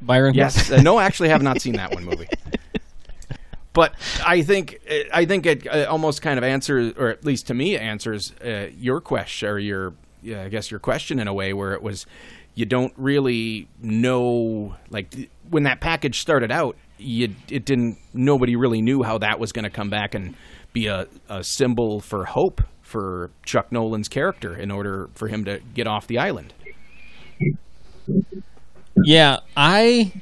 [0.01, 0.33] Byron?
[0.35, 0.69] Yes.
[0.77, 2.27] Uh, no, actually, have not seen that one movie.
[3.73, 3.93] But
[4.25, 4.79] I think
[5.13, 8.67] I think it uh, almost kind of answers, or at least to me, answers uh,
[8.75, 9.93] your question or your,
[10.23, 12.07] yeah, I guess your question in a way where it was,
[12.55, 18.81] you don't really know, like when that package started out, you it didn't nobody really
[18.81, 20.33] knew how that was going to come back and
[20.77, 25.59] be a, a symbol for hope for Chuck Noland's character in order for him to
[25.73, 26.53] get off the island.
[29.03, 30.13] Yeah, I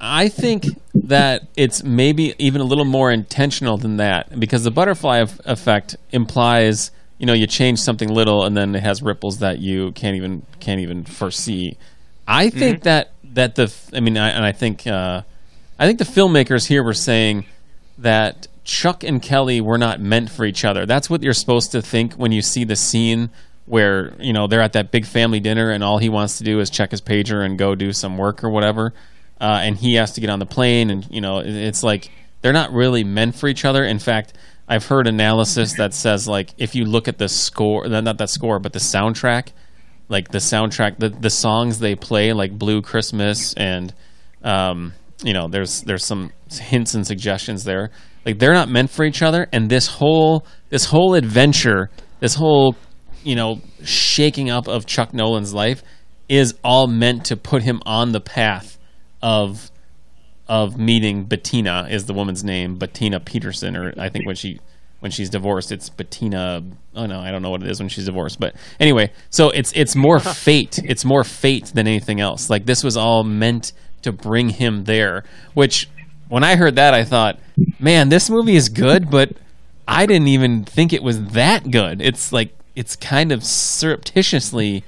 [0.00, 0.64] I think
[0.94, 5.96] that it's maybe even a little more intentional than that because the butterfly eff- effect
[6.10, 10.16] implies you know you change something little and then it has ripples that you can't
[10.16, 11.76] even can't even foresee.
[12.26, 15.22] I think that that the I mean I, and I think uh,
[15.78, 17.44] I think the filmmakers here were saying
[17.98, 20.86] that Chuck and Kelly were not meant for each other.
[20.86, 23.30] That's what you're supposed to think when you see the scene
[23.66, 26.60] where you know they're at that big family dinner and all he wants to do
[26.60, 28.94] is check his pager and go do some work or whatever,
[29.40, 32.12] uh, and he has to get on the plane and you know it's like
[32.42, 33.82] they're not really meant for each other.
[33.82, 34.34] In fact,
[34.68, 38.60] I've heard analysis that says like if you look at the score, not that score,
[38.60, 39.48] but the soundtrack,
[40.08, 43.92] like the soundtrack, the the songs they play, like Blue Christmas and
[44.44, 44.92] um,
[45.24, 47.90] you know there's there's some hints and suggestions there.
[48.24, 51.90] Like they're not meant for each other, and this whole this whole adventure,
[52.20, 52.76] this whole
[53.22, 55.82] you know shaking up of Chuck Noland's life
[56.28, 58.78] is all meant to put him on the path
[59.22, 59.70] of
[60.46, 64.60] of meeting Bettina is the woman's name, Bettina Peterson, or I think when she
[65.00, 66.62] when she's divorced, it's Bettina.
[66.94, 69.72] Oh no, I don't know what it is when she's divorced, but anyway, so it's
[69.74, 70.78] it's more fate.
[70.84, 72.50] It's more fate than anything else.
[72.50, 75.24] Like this was all meant to bring him there.
[75.54, 75.88] Which
[76.30, 77.38] when I heard that, I thought,
[77.78, 79.32] man, this movie is good, but
[79.86, 82.00] I didn't even think it was that good.
[82.00, 84.84] It's like it's kind of surreptitiously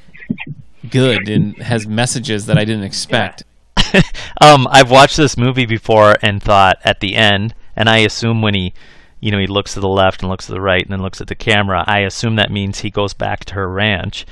[0.89, 3.43] good and has messages that I didn't expect.
[4.41, 8.55] um, I've watched this movie before and thought at the end, and I assume when
[8.55, 8.73] he,
[9.19, 11.21] you know, he looks to the left and looks to the right and then looks
[11.21, 14.27] at the camera, I assume that means he goes back to her ranch.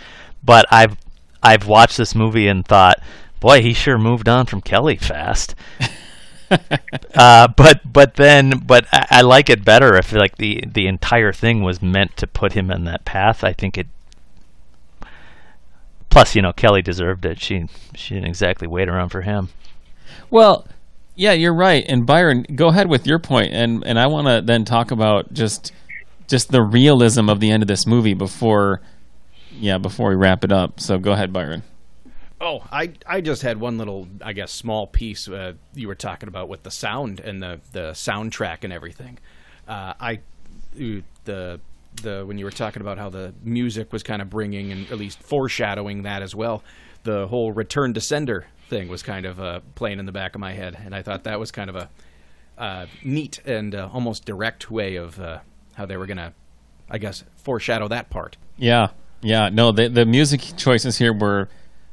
[0.45, 0.97] But I've
[1.43, 3.01] I've watched this movie and thought,
[3.41, 5.57] boy, he sure moved on from Kelly fast.
[7.15, 11.33] uh, but but then but I, I like it better if like the the entire
[11.33, 13.45] thing was meant to put him in that path.
[13.45, 13.87] I think it.
[16.09, 17.41] Plus, you know, Kelly deserved it.
[17.41, 19.51] She she didn't exactly wait around for him.
[20.29, 20.67] Well,
[21.15, 21.85] yeah, you're right.
[21.89, 25.33] And Byron, go ahead with your point, and and I want to then talk about
[25.33, 25.73] just
[26.27, 28.81] just the realism of the end of this movie before,
[29.53, 30.81] yeah, before we wrap it up.
[30.81, 31.63] So go ahead, Byron.
[32.41, 36.29] Oh, I I just had one little, I guess, small piece uh, you were talking
[36.29, 39.19] about with the sound and the the soundtrack and everything.
[39.69, 40.21] Uh, I
[40.75, 41.61] uh, the
[42.03, 44.97] the when you were talking about how the music was kind of bringing and at
[44.97, 46.63] least foreshadowing that as well.
[47.03, 50.41] The whole return to sender thing was kind of uh, playing in the back of
[50.41, 51.91] my head, and I thought that was kind of a
[52.57, 55.41] uh, neat and uh, almost direct way of uh,
[55.75, 56.33] how they were gonna,
[56.89, 58.37] I guess, foreshadow that part.
[58.57, 58.89] Yeah,
[59.21, 59.51] yeah.
[59.51, 61.49] No, the the music choices here were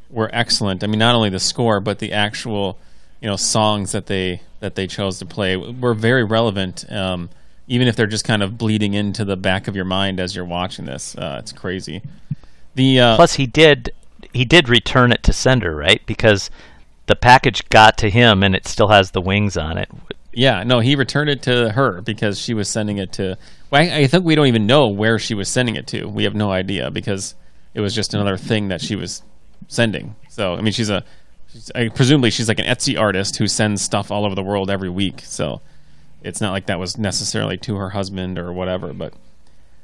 [0.10, 0.84] were excellent.
[0.84, 2.78] I mean, not only the score, but the actual
[3.22, 6.90] you know songs that they that they chose to play were very relevant.
[6.92, 7.30] Um,
[7.68, 10.46] even if they're just kind of bleeding into the back of your mind as you're
[10.46, 12.02] watching this, uh, it's crazy.
[12.76, 13.92] The uh, Plus, he did
[14.34, 16.02] he did return it to sender, right?
[16.06, 16.50] Because
[17.08, 19.90] the package got to him, and it still has the wings on it.
[20.34, 23.38] Yeah, no, he returned it to her because she was sending it to.
[23.72, 26.06] Well, I, I think we don't even know where she was sending it to.
[26.06, 27.34] We have no idea because
[27.74, 29.24] it was just another thing that she was
[29.68, 30.16] sending.
[30.30, 31.04] So, I mean, she's a.
[31.48, 34.70] She's, I, presumably, she's like an Etsy artist who sends stuff all over the world
[34.70, 35.22] every week.
[35.24, 35.62] So,
[36.22, 38.94] it's not like that was necessarily to her husband or whatever.
[38.94, 39.14] But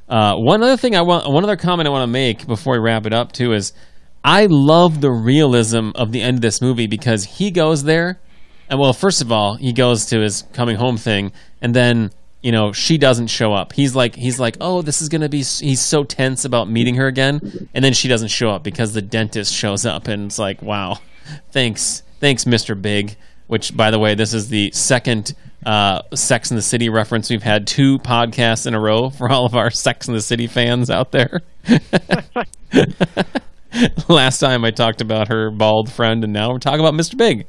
[0.09, 2.79] uh, one other thing I want, one other comment I want to make before we
[2.79, 3.73] wrap it up too is,
[4.23, 8.19] I love the realism of the end of this movie because he goes there,
[8.69, 12.11] and well, first of all, he goes to his coming home thing, and then
[12.43, 13.71] you know, she doesn't show up.
[13.71, 15.37] He's like, he's like, oh, this is gonna be.
[15.37, 19.01] He's so tense about meeting her again, and then she doesn't show up because the
[19.01, 20.99] dentist shows up, and it's like, wow,
[21.51, 23.15] thanks, thanks, Mister Big.
[23.47, 25.33] Which, by the way, this is the second
[25.65, 27.29] uh, Sex in the City reference.
[27.29, 30.47] We've had two podcasts in a row for all of our Sex in the City
[30.47, 31.41] fans out there.
[34.07, 37.17] Last time I talked about her bald friend, and now we're talking about Mr.
[37.17, 37.47] Big.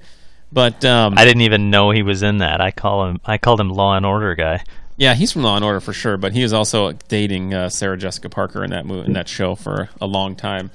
[0.53, 2.61] But um, I didn't even know he was in that.
[2.61, 3.21] I call him.
[3.25, 4.63] I called him Law and Order guy.
[4.97, 7.97] Yeah, he's from Law and Order for sure, but he was also dating uh, Sarah
[7.97, 10.71] Jessica Parker in that movie, in that show for a long time.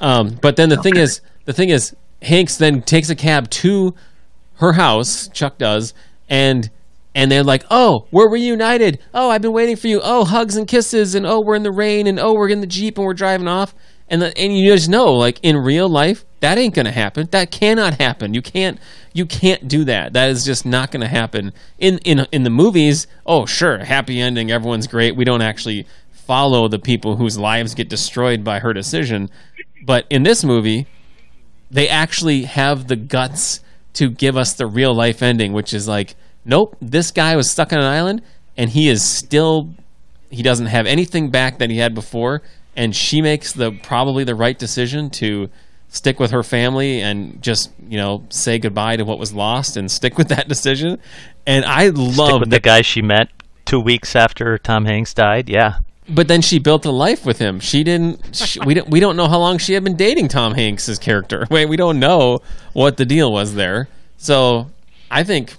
[0.00, 3.94] Um, but then the thing is, the thing is, Hanks then takes a cab to
[4.56, 5.28] her house.
[5.28, 5.94] Chuck does,
[6.28, 6.68] and
[7.14, 8.98] and they're like, "Oh, we're reunited.
[9.14, 10.00] Oh, I've been waiting for you.
[10.02, 12.66] Oh, hugs and kisses, and oh, we're in the rain, and oh, we're in the
[12.66, 13.74] jeep, and we're driving off."
[14.08, 17.28] And the, and you just know, like in real life, that ain't gonna happen.
[17.32, 18.34] That cannot happen.
[18.34, 18.78] You can't
[19.12, 20.12] you can't do that.
[20.12, 21.52] That is just not gonna happen.
[21.78, 25.16] In in in the movies, oh sure, happy ending, everyone's great.
[25.16, 29.30] We don't actually follow the people whose lives get destroyed by her decision.
[29.84, 30.86] But in this movie,
[31.70, 33.60] they actually have the guts
[33.94, 37.72] to give us the real life ending, which is like, nope, this guy was stuck
[37.72, 38.22] on an island
[38.56, 39.74] and he is still
[40.30, 42.42] he doesn't have anything back that he had before
[42.76, 45.48] and she makes the probably the right decision to
[45.88, 49.90] stick with her family and just you know say goodbye to what was lost and
[49.90, 50.98] stick with that decision
[51.46, 53.28] and i love the guy she met
[53.66, 55.50] two weeks after Tom Hanks died.
[55.50, 57.60] Yeah, but then she built a life with him.
[57.60, 58.34] She didn't.
[58.34, 58.88] She, we don't.
[58.88, 61.46] We don't know how long she had been dating Tom Hanks's character.
[61.50, 62.38] Wait, we don't know
[62.72, 63.88] what the deal was there.
[64.16, 64.70] So
[65.10, 65.54] I think,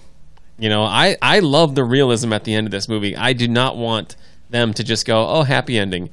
[0.58, 3.14] you know, I I love the realism at the end of this movie.
[3.14, 4.16] I do not want
[4.50, 6.10] them to just go, oh, happy ending.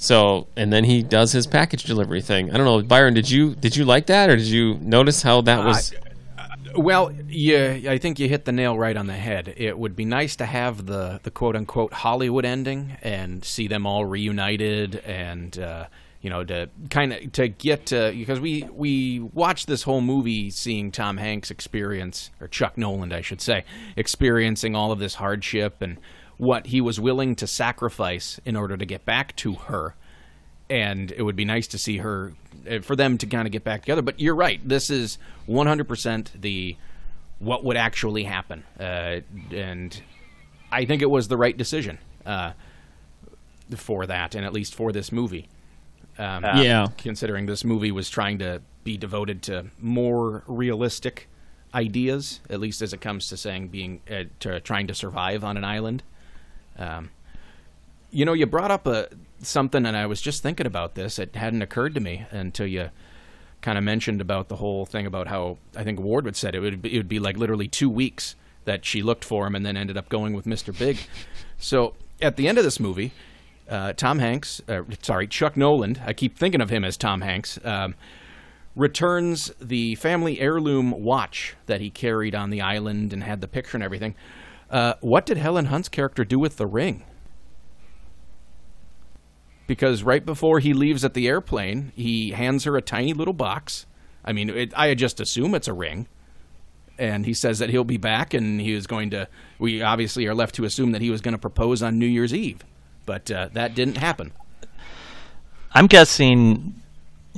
[0.00, 2.52] So and then he does his package delivery thing.
[2.52, 3.14] I don't know, Byron.
[3.14, 5.92] Did you did you like that, or did you notice how that was?
[6.76, 9.52] Well, yeah, I think you hit the nail right on the head.
[9.56, 13.86] It would be nice to have the the quote unquote Hollywood ending and see them
[13.86, 15.86] all reunited and uh,
[16.20, 20.48] you know to kind of to get uh, because we we watched this whole movie
[20.50, 23.64] seeing Tom Hanks experience or Chuck Noland, I should say,
[23.96, 25.98] experiencing all of this hardship and
[26.38, 29.94] what he was willing to sacrifice in order to get back to her
[30.70, 32.32] and it would be nice to see her
[32.70, 34.02] uh, for them to kind of get back together.
[34.02, 34.66] But you're right.
[34.66, 35.18] This is
[35.48, 36.76] 100% the
[37.38, 39.20] what would actually happen, uh,
[39.52, 40.02] and
[40.72, 42.52] I think it was the right decision uh,
[43.76, 45.48] for that, and at least for this movie.
[46.18, 46.88] Um, Yeah.
[46.96, 51.28] Considering this movie was trying to be devoted to more realistic
[51.72, 55.56] ideas, at least as it comes to saying being uh, to trying to survive on
[55.56, 56.02] an island.
[56.78, 57.10] Um,
[58.10, 59.08] you know, you brought up a
[59.42, 61.18] something, and I was just thinking about this.
[61.18, 62.90] It hadn't occurred to me until you
[63.60, 66.60] kind of mentioned about the whole thing about how I think Ward would said it
[66.60, 69.66] would be, it would be like literally two weeks that she looked for him, and
[69.66, 70.98] then ended up going with Mister Big.
[71.58, 73.12] So at the end of this movie,
[73.68, 76.00] uh, Tom Hanks, uh, sorry, Chuck Noland.
[76.06, 77.58] I keep thinking of him as Tom Hanks.
[77.64, 77.94] Um,
[78.76, 83.76] returns the family heirloom watch that he carried on the island and had the picture
[83.76, 84.14] and everything.
[84.70, 87.04] Uh, what did Helen Hunt's character do with the ring?
[89.68, 93.86] because right before he leaves at the airplane, he hands her a tiny little box.
[94.24, 96.08] I mean, it, I just assume it's a ring.
[96.98, 99.28] And he says that he'll be back and he is going to.
[99.60, 102.34] We obviously are left to assume that he was going to propose on New Year's
[102.34, 102.64] Eve.
[103.06, 104.32] But uh, that didn't happen.
[105.72, 106.82] I'm guessing.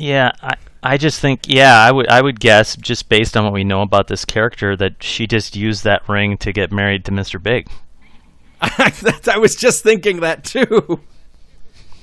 [0.01, 3.53] Yeah, I I just think yeah, I would I would guess just based on what
[3.53, 7.11] we know about this character that she just used that ring to get married to
[7.13, 7.43] Mr.
[7.43, 7.69] Big.
[8.63, 11.01] I was just thinking that too.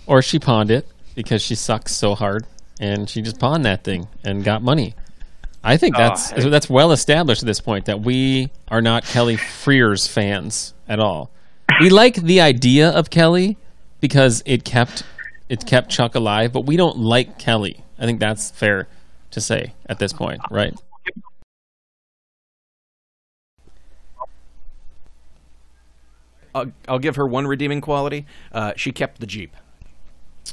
[0.05, 2.45] Or she pawned it because she sucks so hard,
[2.79, 4.95] and she just pawned that thing and got money.
[5.63, 9.03] I think Oh, that's I- that's well established at this point that we are not
[9.05, 11.31] Kelly Frears fans at all.
[11.81, 13.57] We like the idea of Kelly
[13.99, 15.03] because it kept
[15.49, 17.83] it kept Chuck alive, but we don't like Kelly.
[17.99, 18.87] I think that's fair
[19.31, 20.73] to say at this point, right?
[26.53, 28.25] I'll, I'll give her one redeeming quality.
[28.51, 29.55] Uh, she kept the Jeep.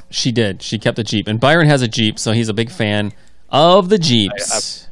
[0.09, 0.61] She did.
[0.61, 1.27] She kept the Jeep.
[1.27, 3.13] And Byron has a Jeep, so he's a big fan
[3.49, 4.87] of the Jeeps.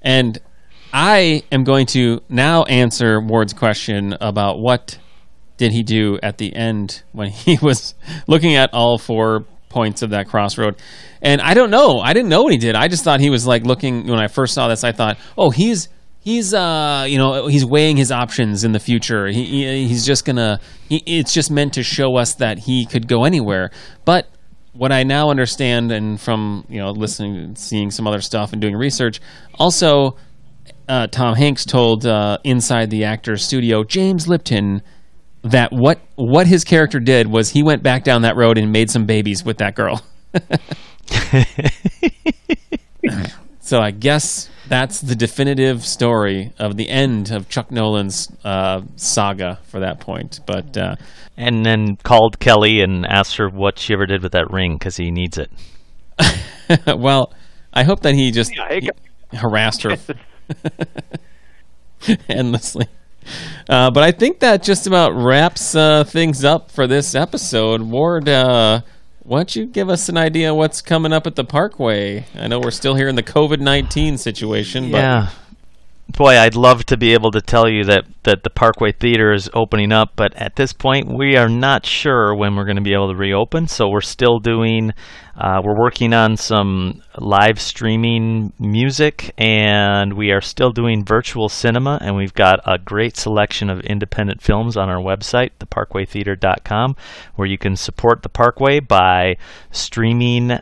[0.00, 0.38] and
[0.92, 4.98] I am going to now answer Ward's question about what
[5.56, 7.94] did he do at the end when he was
[8.26, 10.76] looking at all four points of that crossroad.
[11.20, 11.98] And I don't know.
[11.98, 12.74] I didn't know what he did.
[12.74, 15.50] I just thought he was like looking when I first saw this, I thought, "Oh,
[15.50, 15.88] he's
[16.22, 20.24] he's uh you know he's weighing his options in the future he, he he's just
[20.24, 23.70] gonna he, it's just meant to show us that he could go anywhere
[24.04, 24.28] but
[24.72, 28.76] what i now understand and from you know listening seeing some other stuff and doing
[28.76, 29.20] research
[29.58, 30.16] also
[30.88, 34.80] uh, tom hanks told uh, inside the actor's studio james lipton
[35.42, 38.90] that what what his character did was he went back down that road and made
[38.90, 40.02] some babies with that girl.
[43.60, 49.58] so I guess that's the definitive story of the end of Chuck Noland's uh, saga
[49.64, 50.40] for that point.
[50.46, 50.96] But uh,
[51.36, 54.96] and then called Kelly and asked her what she ever did with that ring because
[54.96, 55.50] he needs it.
[56.96, 57.32] well,
[57.72, 58.90] I hope that he just Yeah,
[59.30, 59.96] he harassed her
[62.28, 62.86] endlessly.
[63.68, 67.82] Uh, but I think that just about wraps uh, things up for this episode.
[67.82, 68.80] Ward, uh,
[69.22, 72.26] why don't you give us an idea what's coming up at the Parkway?
[72.34, 75.28] I know we're still here in the COVID nineteen situation, but Yeah.
[76.08, 79.48] Boy, I'd love to be able to tell you that, that the Parkway Theater is
[79.54, 82.92] opening up, but at this point, we are not sure when we're going to be
[82.92, 83.66] able to reopen.
[83.66, 84.92] So we're still doing,
[85.36, 91.98] uh, we're working on some live streaming music, and we are still doing virtual cinema,
[92.02, 96.96] and we've got a great selection of independent films on our website, theparkwaytheater.com,
[97.36, 99.36] where you can support the Parkway by
[99.70, 100.58] streaming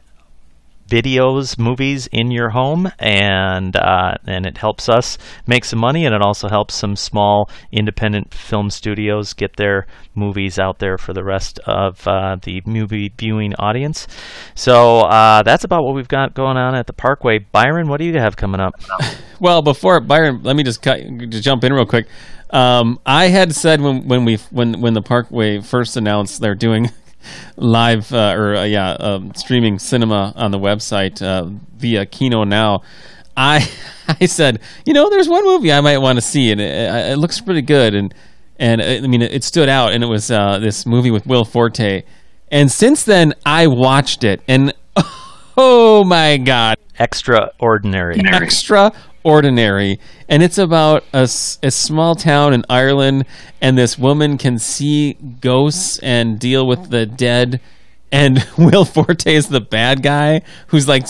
[0.91, 5.17] videos, movies in your home, and uh, and it helps us
[5.47, 10.59] make some money, and it also helps some small independent film studios get their movies
[10.59, 14.09] out there for the rest of uh, the movie viewing audience.
[14.55, 17.39] So uh, that's about what we've got going on at the Parkway.
[17.39, 18.75] Byron, what do you have coming up?
[19.41, 22.07] Well, before Byron, let me just cut, just jump in real quick.
[22.51, 26.91] Um, I had said when when we when when the Parkway first announced they're doing
[27.57, 31.47] live uh, or uh, yeah um, streaming cinema on the website uh,
[31.77, 32.83] via Kino now.
[33.37, 33.69] I
[34.09, 37.19] I said you know there's one movie I might want to see and it, it
[37.19, 38.15] looks pretty good and
[38.59, 41.27] and uh, I mean it, it stood out and it was uh, this movie with
[41.27, 42.03] Will Forte
[42.51, 44.75] and since then I watched it and
[45.57, 48.17] oh my god Extraordinary.
[48.21, 49.10] extraordinary
[50.29, 53.25] and it's about a, a small town in ireland
[53.61, 57.61] and this woman can see ghosts and deal with the dead
[58.13, 61.07] and will forte is the bad guy who's like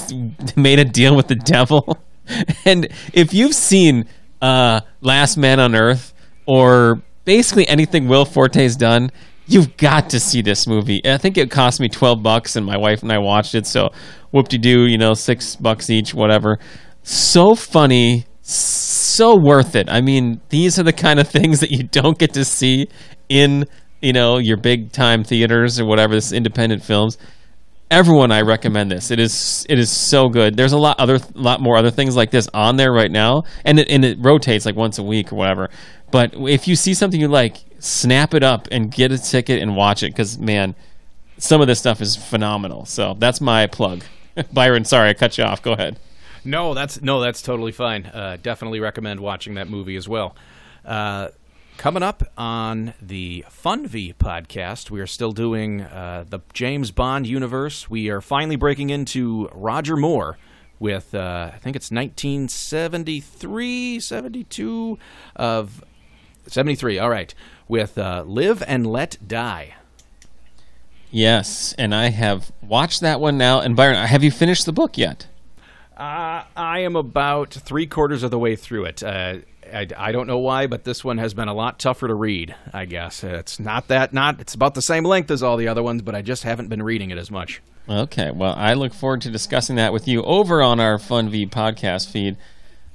[0.57, 1.99] made a deal with the devil
[2.65, 4.07] and if you've seen
[4.43, 6.13] uh last man on earth
[6.47, 9.11] or basically anything will forte's done
[9.51, 11.03] you've got to see this movie.
[11.05, 13.67] I think it cost me twelve bucks, and my wife and I watched it.
[13.67, 13.91] So
[14.31, 16.59] whoop de doo, you know, six bucks each, whatever.
[17.03, 19.89] So funny, so worth it.
[19.89, 22.89] I mean, these are the kind of things that you don't get to see
[23.29, 23.67] in
[24.01, 26.15] you know your big time theaters or whatever.
[26.15, 27.19] This independent films.
[27.91, 29.11] Everyone, I recommend this.
[29.11, 30.57] It is it is so good.
[30.57, 33.81] There's a lot other lot more other things like this on there right now, and
[33.81, 35.71] it and it rotates like once a week or whatever.
[36.13, 39.77] But if you see something you like, snap it up and get a ticket and
[39.77, 40.75] watch it because man,
[41.39, 42.85] some of this stuff is phenomenal.
[42.85, 44.05] So that's my plug.
[44.53, 45.63] Byron, sorry I cut you off.
[45.63, 45.99] Go ahead.
[46.45, 48.07] No, that's no, that's totally fine.
[48.07, 50.35] Uh, definitely recommend watching that movie as well.
[50.85, 51.29] Uh,
[51.77, 57.27] coming up on the Fun V podcast, we are still doing uh, the James Bond
[57.27, 57.89] universe.
[57.91, 60.39] We are finally breaking into Roger Moore
[60.79, 64.99] with uh, I think it's 1973, 72
[65.37, 65.85] of
[66.47, 66.99] 73.
[66.99, 67.35] All right,
[67.69, 69.75] with uh, Live and Let Die.
[71.13, 73.61] Yes, and I have watched that one now.
[73.61, 75.27] And Byron, have you finished the book yet?
[76.01, 79.03] Uh, I am about three quarters of the way through it.
[79.03, 79.41] Uh,
[79.71, 82.55] I, I don't know why, but this one has been a lot tougher to read.
[82.73, 84.41] I guess it's not that not.
[84.41, 86.83] It's about the same length as all the other ones, but I just haven't been
[86.83, 87.61] reading it as much.
[87.87, 91.47] Okay, well, I look forward to discussing that with you over on our Fun V
[91.47, 92.39] podcast feed.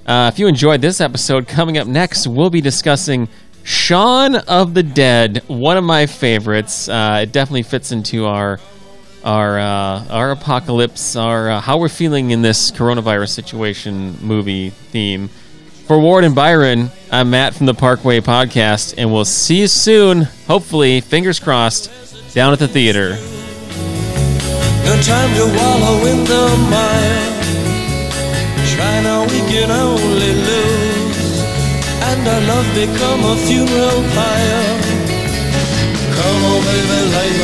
[0.07, 3.29] Uh, if you enjoyed this episode, coming up next, we'll be discussing
[3.63, 6.89] Shaun of the Dead, one of my favorites.
[6.89, 8.59] Uh, it definitely fits into our
[9.23, 15.29] our uh, our apocalypse, our uh, how we're feeling in this coronavirus situation movie theme.
[15.87, 20.23] For Ward and Byron, I'm Matt from the Parkway Podcast, and we'll see you soon.
[20.47, 21.91] Hopefully, fingers crossed,
[22.33, 23.11] down at the theater.
[24.89, 27.33] No time to wallow in the mire.
[28.73, 31.43] Try now, we can only lose.
[32.01, 34.81] And our love become a funeral pyre.
[36.17, 37.44] Come on, baby, light my.